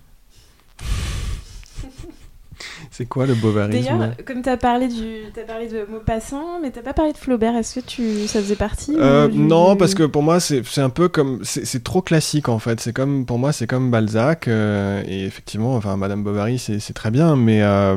C'est 2.96 3.06
quoi 3.06 3.26
le 3.26 3.34
bovarisme 3.34 3.88
D'ailleurs, 3.88 4.14
comme 4.24 4.40
tu 4.40 4.48
as 4.48 4.56
parlé 4.56 4.86
du, 4.86 5.24
as 5.36 5.44
parlé 5.44 5.66
de 5.66 5.84
Maupassant, 5.90 6.60
mais 6.62 6.70
t'as 6.70 6.80
pas 6.80 6.92
parlé 6.92 7.12
de 7.12 7.18
Flaubert. 7.18 7.56
Est-ce 7.56 7.80
que 7.80 7.84
tu, 7.84 8.28
ça 8.28 8.38
faisait 8.38 8.54
partie 8.54 8.94
euh, 8.96 9.28
Non, 9.32 9.74
parce 9.74 9.96
que 9.96 10.04
pour 10.04 10.22
moi, 10.22 10.38
c'est 10.38 10.62
un 10.78 10.90
peu 10.90 11.08
comme, 11.08 11.40
c'est 11.42 11.82
trop 11.82 12.02
classique 12.02 12.48
en 12.48 12.60
fait. 12.60 12.78
C'est 12.78 12.92
comme, 12.92 13.26
pour 13.26 13.40
moi, 13.40 13.50
c'est 13.50 13.66
comme 13.66 13.90
Balzac. 13.90 14.46
Euh, 14.46 15.02
et 15.08 15.24
effectivement, 15.24 15.74
enfin, 15.74 15.96
Madame 15.96 16.22
Bovary, 16.22 16.60
c'est 16.60 16.92
très 16.92 17.10
bien, 17.10 17.34
mais 17.34 17.62
euh, 17.62 17.96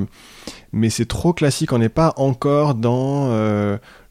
mais 0.72 0.90
c'est 0.90 1.06
trop 1.06 1.32
classique. 1.32 1.74
On 1.74 1.78
n'est 1.78 1.90
pas 1.90 2.16
encore 2.18 2.74
dans 2.74 3.30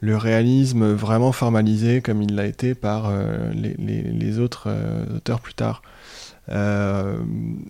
le 0.07 0.16
réalisme 0.16 0.92
vraiment 0.92 1.33
formalisé 1.33 2.01
comme 2.01 2.23
il 2.23 2.35
l'a 2.35 2.47
été 2.47 2.75
par 2.75 3.12
les, 3.53 3.75
les, 3.79 4.03
les, 4.03 4.38
autres 4.38 4.69
auteurs 5.14 5.40
plus 5.40 5.55
tard. 5.55 5.83
Euh, 6.49 7.16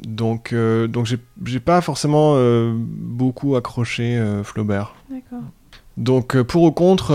donc, 0.06 0.52
euh, 0.52 0.86
donc 0.86 1.06
j'ai 1.44 1.60
pas 1.60 1.80
forcément 1.80 2.34
euh, 2.36 2.72
beaucoup 2.76 3.56
accroché 3.56 4.22
Flaubert. 4.44 4.94
D'accord. 5.10 5.44
Donc 5.96 6.38
pour 6.42 6.64
ou 6.64 6.72
contre, 6.72 7.06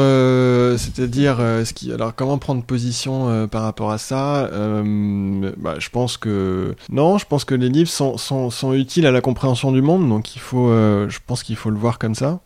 c'est-à-dire 0.76 1.38
ce 1.38 1.72
qui, 1.72 1.94
alors 1.94 2.16
comment 2.16 2.40
prendre 2.40 2.64
position 2.64 3.48
par 3.48 3.62
rapport 3.62 3.92
à 3.92 4.00
ça 4.00 4.50
bah, 4.50 5.76
Je 5.78 5.90
pense 5.90 6.18
que 6.18 6.74
non, 6.90 7.20
je 7.20 7.28
pense 7.28 7.46
que 7.46 7.54
les 7.54 7.70
livres 7.70 7.92
sont, 7.92 8.18
sont, 8.18 8.50
sont, 8.50 8.74
utiles 8.74 9.06
à 9.06 9.12
la 9.12 9.22
compréhension 9.22 9.72
du 9.72 9.84
monde, 9.84 10.10
donc 10.10 10.36
il 10.36 10.40
faut, 10.40 10.70
je 10.72 11.20
pense 11.28 11.44
qu'il 11.44 11.58
faut 11.58 11.70
le 11.70 11.78
voir 11.78 12.00
comme 12.00 12.16
ça. 12.16 12.40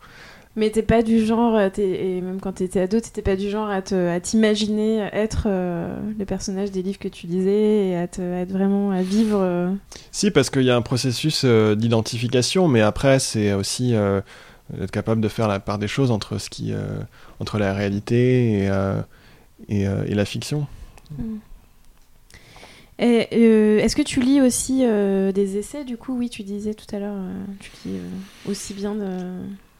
Mais 0.57 0.69
t'es 0.69 0.83
pas 0.83 1.03
du 1.03 1.25
genre, 1.25 1.55
euh, 1.55 1.69
et 1.77 2.21
même 2.21 2.39
quand 2.39 2.53
t'étais 2.53 2.79
ado, 2.79 3.01
t'étais 3.01 3.21
pas 3.21 3.35
du 3.35 3.49
genre 3.49 3.69
à 3.69 3.81
t'imaginer 3.81 5.09
être 5.11 5.47
euh, 5.47 5.99
le 6.17 6.25
personnage 6.25 6.71
des 6.71 6.81
livres 6.81 6.97
que 6.97 7.09
tu 7.09 7.27
lisais 7.27 7.89
et 7.89 7.97
à, 7.97 8.07
te, 8.07 8.21
être 8.21 8.51
vraiment 8.51 8.91
à 8.91 9.01
vivre. 9.01 9.39
Euh. 9.41 9.73
Si, 10.11 10.31
parce 10.31 10.49
qu'il 10.49 10.63
y 10.63 10.71
a 10.71 10.75
un 10.77 10.81
processus 10.81 11.43
d'identification, 11.43 12.69
mais 12.69 12.79
après, 12.79 13.19
c'est 13.19 13.51
aussi 13.51 13.93
être 13.93 14.91
capable 14.91 15.19
de 15.19 15.27
faire 15.27 15.49
la 15.49 15.59
part 15.59 15.77
des 15.77 15.89
choses 15.89 16.09
entre, 16.09 16.37
ce 16.37 16.49
qui, 16.49 16.73
entre 17.41 17.57
la 17.57 17.73
réalité 17.73 18.63
et, 18.63 18.69
et, 19.67 19.83
et 19.83 20.15
la 20.15 20.25
fiction. 20.25 20.67
Hmm. 21.11 21.37
Est-ce 22.97 23.95
que 23.97 24.01
tu 24.01 24.21
lis 24.21 24.39
aussi 24.39 24.85
des 24.85 25.57
essais? 25.57 25.83
Du 25.83 25.97
coup, 25.97 26.17
oui, 26.17 26.29
tu 26.29 26.43
disais 26.43 26.73
tout 26.73 26.95
à 26.95 26.99
l'heure, 26.99 27.17
tu 27.59 27.71
lis 27.85 27.99
aussi 28.47 28.73
bien 28.73 28.95
de 28.95 29.09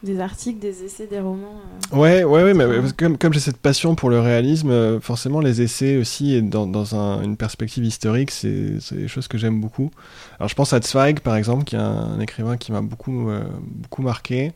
des 0.02 0.20
articles, 0.20 0.58
des 0.58 0.84
essais, 0.84 1.06
des 1.06 1.20
romans. 1.20 1.60
Euh. 1.92 1.96
Ouais, 1.96 2.24
ouais, 2.24 2.42
ouais, 2.42 2.54
mais 2.54 2.64
comme, 2.96 3.16
comme 3.16 3.32
j'ai 3.32 3.40
cette 3.40 3.56
passion 3.56 3.94
pour 3.94 4.10
le 4.10 4.20
réalisme, 4.20 4.70
euh, 4.70 5.00
forcément 5.00 5.40
les 5.40 5.62
essais 5.62 5.96
aussi, 5.96 6.34
et 6.34 6.42
dans, 6.42 6.66
dans 6.66 6.94
un, 6.94 7.22
une 7.22 7.36
perspective 7.36 7.84
historique, 7.84 8.30
c'est 8.30 8.78
des 8.92 9.08
choses 9.08 9.26
que 9.28 9.38
j'aime 9.38 9.60
beaucoup. 9.60 9.90
Alors 10.38 10.48
je 10.48 10.54
pense 10.54 10.72
à 10.72 10.80
Zweig, 10.80 11.20
par 11.20 11.36
exemple, 11.36 11.64
qui 11.64 11.76
est 11.76 11.80
un, 11.80 12.20
écrivain 12.20 12.56
qui 12.56 12.72
m'a 12.72 12.82
beaucoup, 12.82 13.30
euh, 13.30 13.44
beaucoup 13.62 14.02
marqué. 14.02 14.52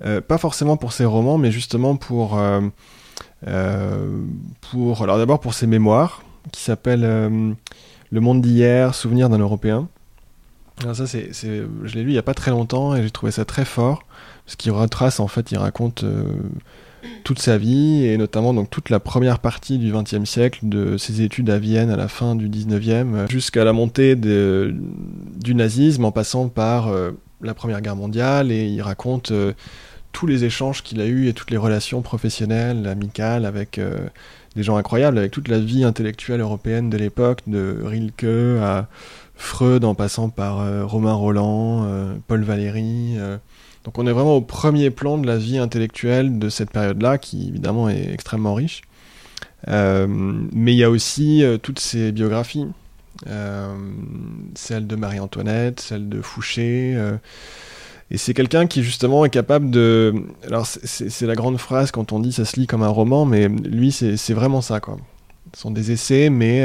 pas 0.00 0.38
forcément 0.38 0.76
pour 0.76 0.92
ses 0.92 1.04
romans, 1.04 1.38
mais 1.38 1.52
justement 1.52 1.96
pour... 1.96 2.40
pour 4.70 5.02
alors 5.02 5.18
d'abord 5.18 5.40
pour 5.40 5.54
ses 5.54 5.66
mémoires, 5.68 6.22
qui 6.50 6.60
s'appellent 6.60 7.06
Le 8.10 8.20
monde 8.20 8.42
d'hier, 8.42 8.94
souvenir 8.96 9.28
d'un 9.28 9.38
Européen. 9.38 9.88
Alors 10.82 10.96
ça, 10.96 11.06
c'est, 11.06 11.30
je 11.32 11.94
l'ai 11.94 12.02
lu 12.02 12.10
il 12.10 12.12
n'y 12.12 12.18
a 12.18 12.22
pas 12.22 12.34
très 12.34 12.50
longtemps 12.50 12.94
et 12.94 13.02
j'ai 13.02 13.10
trouvé 13.10 13.32
ça 13.32 13.44
très 13.44 13.64
fort 13.64 14.04
ce 14.46 14.56
qui 14.56 14.70
retrace 14.70 15.20
en 15.20 15.28
fait, 15.28 15.52
il 15.52 15.58
raconte 15.58 16.04
euh, 16.04 16.24
toute 17.24 17.38
sa 17.38 17.58
vie 17.58 18.04
et 18.04 18.16
notamment 18.16 18.54
donc 18.54 18.70
toute 18.70 18.90
la 18.90 19.00
première 19.00 19.38
partie 19.38 19.78
du 19.78 19.92
XXe 19.92 20.28
siècle, 20.28 20.60
de 20.62 20.96
ses 20.96 21.22
études 21.22 21.50
à 21.50 21.58
Vienne 21.58 21.90
à 21.90 21.96
la 21.96 22.08
fin 22.08 22.34
du 22.34 22.48
XIXe, 22.48 23.30
jusqu'à 23.30 23.64
la 23.64 23.72
montée 23.72 24.16
de, 24.16 24.74
du 25.40 25.54
nazisme 25.54 26.04
en 26.04 26.12
passant 26.12 26.48
par 26.48 26.88
euh, 26.88 27.12
la 27.40 27.54
Première 27.54 27.80
Guerre 27.80 27.96
mondiale 27.96 28.52
et 28.52 28.66
il 28.66 28.82
raconte 28.82 29.30
euh, 29.30 29.52
tous 30.12 30.26
les 30.26 30.44
échanges 30.44 30.82
qu'il 30.82 31.00
a 31.00 31.06
eus 31.06 31.28
et 31.28 31.32
toutes 31.32 31.50
les 31.50 31.56
relations 31.56 32.02
professionnelles, 32.02 32.86
amicales 32.86 33.46
avec 33.46 33.80
des 34.54 34.62
gens 34.62 34.76
incroyables, 34.76 35.16
avec 35.16 35.30
toute 35.30 35.48
la 35.48 35.58
vie 35.58 35.84
intellectuelle 35.84 36.40
européenne 36.40 36.90
de 36.90 36.98
l'époque, 36.98 37.40
de 37.46 37.78
Rilke 37.82 38.60
à 38.60 38.88
Freud 39.42 39.84
en 39.84 39.94
passant 39.94 40.28
par 40.28 40.88
Romain 40.88 41.14
Roland, 41.14 41.86
Paul 42.26 42.42
Valéry 42.42 43.16
Donc 43.84 43.98
on 43.98 44.06
est 44.06 44.12
vraiment 44.12 44.36
au 44.36 44.40
premier 44.40 44.90
plan 44.90 45.18
de 45.18 45.26
la 45.26 45.36
vie 45.36 45.58
intellectuelle 45.58 46.38
de 46.38 46.48
cette 46.48 46.70
période-là, 46.70 47.18
qui 47.18 47.48
évidemment 47.48 47.88
est 47.88 48.12
extrêmement 48.12 48.54
riche. 48.54 48.82
Euh, 49.68 50.06
mais 50.08 50.72
il 50.72 50.78
y 50.78 50.84
a 50.84 50.90
aussi 50.90 51.44
euh, 51.44 51.56
toutes 51.58 51.78
ces 51.78 52.12
biographies, 52.12 52.66
euh, 53.28 53.74
celle 54.54 54.86
de 54.86 54.96
Marie-Antoinette, 54.96 55.80
celle 55.80 56.08
de 56.08 56.20
Fouché. 56.20 56.96
et 58.10 58.18
c'est 58.18 58.34
quelqu'un 58.34 58.66
qui 58.66 58.82
justement 58.82 59.24
est 59.24 59.30
capable 59.30 59.70
de... 59.70 60.14
Alors 60.46 60.66
c'est 60.66 61.26
la 61.26 61.34
grande 61.34 61.58
phrase 61.58 61.90
quand 61.90 62.12
on 62.12 62.20
dit 62.20 62.32
ça 62.32 62.44
se 62.44 62.58
lit 62.58 62.66
comme 62.66 62.82
un 62.82 62.88
roman, 62.88 63.24
mais 63.24 63.48
lui 63.48 63.92
c'est 63.92 64.34
vraiment 64.34 64.60
ça. 64.60 64.80
Quoi. 64.80 64.98
Ce 65.54 65.60
sont 65.60 65.70
des 65.70 65.92
essais, 65.92 66.30
mais 66.30 66.64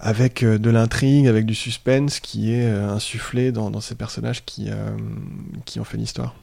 avec 0.00 0.42
euh, 0.42 0.58
de 0.58 0.70
l'intrigue, 0.70 1.26
avec 1.26 1.46
du 1.46 1.54
suspense 1.54 2.20
qui 2.20 2.52
est 2.52 2.66
euh, 2.66 2.88
insufflé 2.88 3.52
dans, 3.52 3.80
ces 3.80 3.94
personnages 3.94 4.44
qui, 4.44 4.66
euh, 4.68 4.96
qui 5.64 5.78
ont 5.78 5.84
fait 5.84 5.98
l'histoire. 5.98 6.34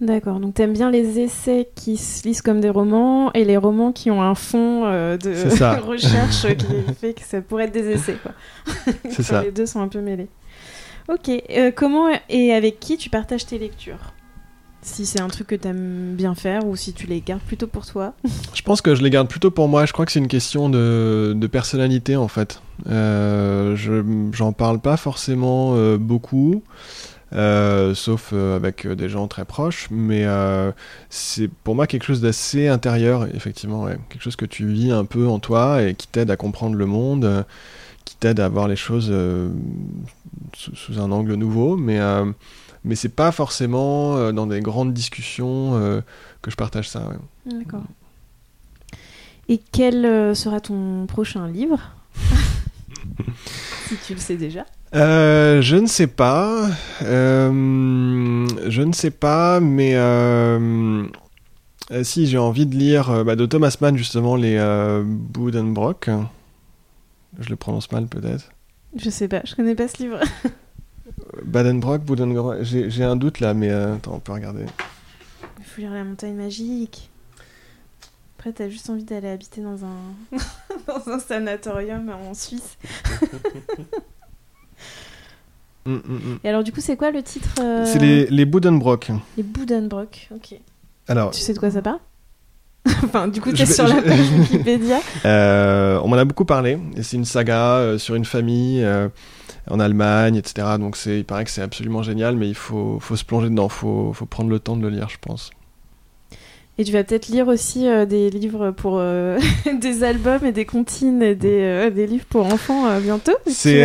D'accord, 0.00 0.40
donc 0.40 0.54
t'aimes 0.54 0.74
bien 0.74 0.90
les 0.90 1.20
essais 1.20 1.70
qui 1.74 1.96
se 1.96 2.28
lisent 2.28 2.42
comme 2.42 2.60
des 2.60 2.68
romans 2.68 3.32
et 3.32 3.44
les 3.44 3.56
romans 3.56 3.92
qui 3.92 4.10
ont 4.10 4.20
un 4.20 4.34
fond 4.34 4.82
de 4.82 5.80
recherche 5.86 6.54
qui 6.54 6.66
fait 7.00 7.14
que 7.14 7.22
ça 7.22 7.40
pourrait 7.40 7.64
être 7.64 7.72
des 7.72 7.92
essais. 7.92 8.18
C'est 9.10 9.22
ça. 9.22 9.42
Les 9.42 9.52
deux 9.52 9.64
sont 9.64 9.80
un 9.80 9.88
peu 9.88 10.02
mêlés. 10.02 10.28
Ok, 11.08 11.30
comment 11.76 12.08
et 12.28 12.52
avec 12.52 12.78
qui 12.78 12.98
tu 12.98 13.08
partages 13.08 13.46
tes 13.46 13.58
lectures? 13.58 14.12
Si 14.86 15.04
c'est 15.04 15.20
un 15.20 15.28
truc 15.28 15.48
que 15.48 15.54
tu 15.54 15.68
aimes 15.68 16.14
bien 16.14 16.34
faire 16.34 16.64
ou 16.66 16.76
si 16.76 16.92
tu 16.92 17.06
les 17.06 17.20
gardes 17.20 17.42
plutôt 17.42 17.66
pour 17.66 17.84
toi 17.84 18.14
Je 18.54 18.62
pense 18.62 18.80
que 18.80 18.94
je 18.94 19.02
les 19.02 19.10
garde 19.10 19.28
plutôt 19.28 19.50
pour 19.50 19.68
moi. 19.68 19.84
Je 19.84 19.92
crois 19.92 20.06
que 20.06 20.12
c'est 20.12 20.20
une 20.20 20.28
question 20.28 20.68
de, 20.70 21.48
personnalité 21.50 22.16
en 22.16 22.28
fait. 22.28 22.60
Euh, 22.88 23.74
je 23.76 24.02
j'en 24.32 24.52
parle 24.52 24.80
pas 24.80 24.96
forcément 24.96 25.74
euh, 25.74 25.96
beaucoup. 25.98 26.62
Euh, 27.32 27.94
sauf 27.94 28.32
avec 28.32 28.86
des 28.86 29.08
gens 29.08 29.26
très 29.26 29.44
proches, 29.44 29.88
mais 29.90 30.24
c'est 31.10 31.48
pour 31.48 31.74
moi 31.74 31.88
quelque 31.88 32.04
chose 32.04 32.20
d'assez 32.20 32.68
intérieur, 32.68 33.26
effectivement, 33.34 33.88
quelque 34.08 34.22
chose 34.22 34.36
que 34.36 34.46
tu 34.46 34.66
vis 34.66 34.92
un 34.92 35.04
peu 35.04 35.26
en 35.26 35.40
toi 35.40 35.82
et 35.82 35.94
qui 35.94 36.06
t'aide 36.06 36.30
à 36.30 36.36
comprendre 36.36 36.76
le 36.76 36.86
monde, 36.86 37.44
qui 38.04 38.16
t'aide 38.16 38.38
à 38.38 38.48
voir 38.48 38.68
les 38.68 38.76
choses 38.76 39.12
sous, 40.54 40.76
sous, 40.76 41.00
un 41.00 41.10
angle 41.10 41.34
nouveau, 41.34 41.76
mais 41.76 41.98
mais 42.86 42.94
c'est 42.94 43.10
pas 43.10 43.32
forcément 43.32 44.16
euh, 44.16 44.32
dans 44.32 44.46
des 44.46 44.60
grandes 44.60 44.94
discussions 44.94 45.74
euh, 45.74 46.00
que 46.40 46.50
je 46.50 46.56
partage 46.56 46.88
ça. 46.88 47.02
D'accord. 47.44 47.82
Et 49.48 49.60
quel 49.72 50.06
euh, 50.06 50.34
sera 50.34 50.60
ton 50.60 51.06
prochain 51.06 51.46
livre? 51.48 51.80
Si 53.86 53.96
tu 54.04 54.14
le 54.14 54.20
sais 54.20 54.36
déjà. 54.36 54.66
je 54.92 55.76
ne 55.76 55.86
sais 55.86 56.08
pas. 56.08 56.68
je 57.00 58.82
ne 58.82 58.92
sais 58.92 59.12
pas, 59.12 59.60
mais 59.60 59.96
si 62.02 62.26
j'ai 62.26 62.38
envie 62.38 62.66
de 62.66 62.74
lire 62.74 63.24
bah, 63.24 63.36
de 63.36 63.46
Thomas 63.46 63.76
Mann 63.80 63.96
justement 63.96 64.34
les 64.34 64.58
Budenbrock. 65.04 66.10
Je 67.38 67.48
le 67.48 67.56
prononce 67.56 67.90
mal 67.92 68.06
peut-être. 68.06 68.50
Je 68.96 69.08
sais 69.08 69.28
pas, 69.28 69.42
je 69.44 69.54
connais 69.54 69.76
pas 69.76 69.86
ce 69.86 70.02
livre. 70.02 70.20
Badenbrock, 71.44 72.02
Budenbrock, 72.02 72.62
j'ai 72.62 73.04
un 73.04 73.16
doute 73.16 73.40
là, 73.40 73.54
mais 73.54 73.70
euh, 73.70 73.94
attends, 73.94 74.14
on 74.14 74.20
peut 74.20 74.32
regarder. 74.32 74.66
Il 75.58 75.64
faut 75.64 75.80
lire 75.80 75.92
la 75.92 76.04
montagne 76.04 76.34
magique. 76.34 77.10
Après, 78.38 78.52
t'as 78.52 78.68
juste 78.68 78.90
envie 78.90 79.04
d'aller 79.04 79.28
habiter 79.28 79.60
dans 79.60 79.84
un... 79.84 80.38
dans 80.86 81.08
un 81.08 81.18
sanatorium 81.18 82.10
en 82.10 82.34
Suisse. 82.34 82.76
Mm, 85.86 85.92
mm, 85.92 86.14
mm. 86.14 86.38
Et 86.42 86.48
alors, 86.48 86.64
du 86.64 86.72
coup, 86.72 86.80
c'est 86.80 86.96
quoi 86.96 87.12
le 87.12 87.22
titre 87.22 87.48
euh 87.60 87.84
C'est 87.84 88.00
les, 88.00 88.26
les. 88.26 88.44
Les 88.44 88.44
Budenbrock, 88.44 90.28
ok. 90.34 90.58
Alors, 91.06 91.30
tu 91.30 91.40
sais 91.40 91.54
de 91.54 91.60
quoi 91.60 91.70
ça 91.70 91.80
parle 91.80 92.00
enfin, 93.04 93.28
du 93.28 93.40
coup, 93.40 93.52
tu 93.52 93.62
es 93.62 93.66
sur 93.66 93.86
la 93.86 94.02
page 94.02 94.30
Wikipédia. 94.32 94.98
Euh, 95.24 96.00
on 96.02 96.08
m'en 96.08 96.16
a 96.16 96.24
beaucoup 96.24 96.44
parlé. 96.44 96.76
C'est 97.02 97.16
une 97.16 97.24
saga 97.24 97.98
sur 97.98 98.16
une 98.16 98.24
famille 98.24 98.84
en 99.70 99.80
Allemagne, 99.80 100.36
etc. 100.36 100.66
Donc 100.78 100.96
c'est, 100.96 101.18
il 101.18 101.24
paraît 101.24 101.44
que 101.44 101.50
c'est 101.50 101.62
absolument 101.62 102.02
génial, 102.02 102.36
mais 102.36 102.48
il 102.48 102.54
faut, 102.54 102.98
faut 103.00 103.16
se 103.16 103.24
plonger 103.24 103.48
dedans, 103.48 103.66
il 103.66 103.72
faut, 103.72 104.12
faut 104.12 104.26
prendre 104.26 104.50
le 104.50 104.58
temps 104.58 104.76
de 104.76 104.82
le 104.82 104.90
lire, 104.90 105.08
je 105.08 105.18
pense. 105.20 105.50
Et 106.78 106.84
tu 106.84 106.92
vas 106.92 107.02
peut-être 107.04 107.28
lire 107.28 107.48
aussi 107.48 107.88
euh, 107.88 108.04
des 108.04 108.28
livres 108.28 108.70
pour 108.70 108.98
euh, 108.98 109.38
des 109.80 110.04
albums 110.04 110.44
et 110.44 110.52
des 110.52 110.66
comptines 110.66 111.22
et 111.22 111.34
des, 111.34 111.62
euh, 111.62 111.90
des 111.90 112.06
livres 112.06 112.26
pour 112.28 112.44
enfants 112.44 112.84
bientôt. 113.00 113.32
C'est 113.46 113.82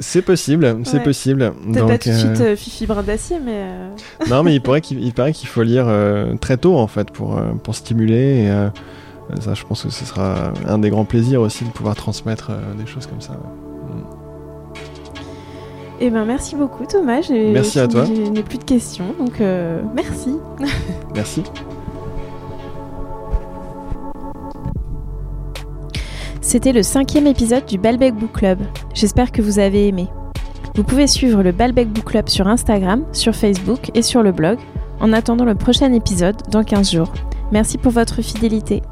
c'est 0.00 0.22
possible, 0.22 0.78
c'est 0.84 1.02
possible. 1.02 1.52
Peut-être 1.72 1.86
pas 1.86 1.98
tout 1.98 2.08
de 2.08 2.14
suite 2.14 2.56
Fifi 2.56 2.86
Brin 2.86 3.02
d'Acier, 3.02 3.38
mais. 3.38 3.66
non, 4.28 4.42
mais 4.42 4.54
il, 4.54 4.60
pourrait 4.62 4.80
qu'il, 4.80 5.02
il 5.02 5.12
paraît 5.12 5.32
qu'il 5.32 5.48
faut 5.48 5.62
lire 5.62 5.86
très 6.40 6.56
tôt 6.56 6.76
en 6.76 6.88
fait 6.88 7.10
pour, 7.12 7.40
pour 7.62 7.76
stimuler. 7.76 8.48
Et 9.36 9.40
ça, 9.40 9.54
je 9.54 9.64
pense 9.64 9.84
que 9.84 9.90
ce 9.90 10.04
sera 10.04 10.52
un 10.66 10.78
des 10.78 10.90
grands 10.90 11.04
plaisirs 11.04 11.40
aussi 11.40 11.64
de 11.64 11.70
pouvoir 11.70 11.94
transmettre 11.94 12.50
des 12.76 12.86
choses 12.86 13.06
comme 13.06 13.20
ça. 13.20 13.38
Eh 16.04 16.10
ben, 16.10 16.24
merci 16.24 16.56
beaucoup 16.56 16.84
Thomas. 16.84 17.20
Merci 17.30 17.78
à 17.78 17.86
toi. 17.86 18.04
Je 18.04 18.28
n'ai 18.28 18.42
plus 18.42 18.58
de 18.58 18.64
questions, 18.64 19.14
donc 19.20 19.40
euh, 19.40 19.80
merci. 19.94 20.34
merci. 21.14 21.44
C'était 26.40 26.72
le 26.72 26.82
cinquième 26.82 27.28
épisode 27.28 27.64
du 27.66 27.78
Balbec 27.78 28.16
Book 28.16 28.32
Club. 28.32 28.58
J'espère 28.94 29.30
que 29.30 29.42
vous 29.42 29.60
avez 29.60 29.86
aimé. 29.86 30.08
Vous 30.74 30.82
pouvez 30.82 31.06
suivre 31.06 31.40
le 31.44 31.52
Balbec 31.52 31.88
Book 31.88 32.06
Club 32.06 32.28
sur 32.28 32.48
Instagram, 32.48 33.04
sur 33.12 33.36
Facebook 33.36 33.92
et 33.94 34.02
sur 34.02 34.24
le 34.24 34.32
blog 34.32 34.58
en 34.98 35.12
attendant 35.12 35.44
le 35.44 35.54
prochain 35.54 35.92
épisode 35.92 36.36
dans 36.50 36.64
15 36.64 36.90
jours. 36.90 37.12
Merci 37.52 37.78
pour 37.78 37.92
votre 37.92 38.22
fidélité. 38.22 38.82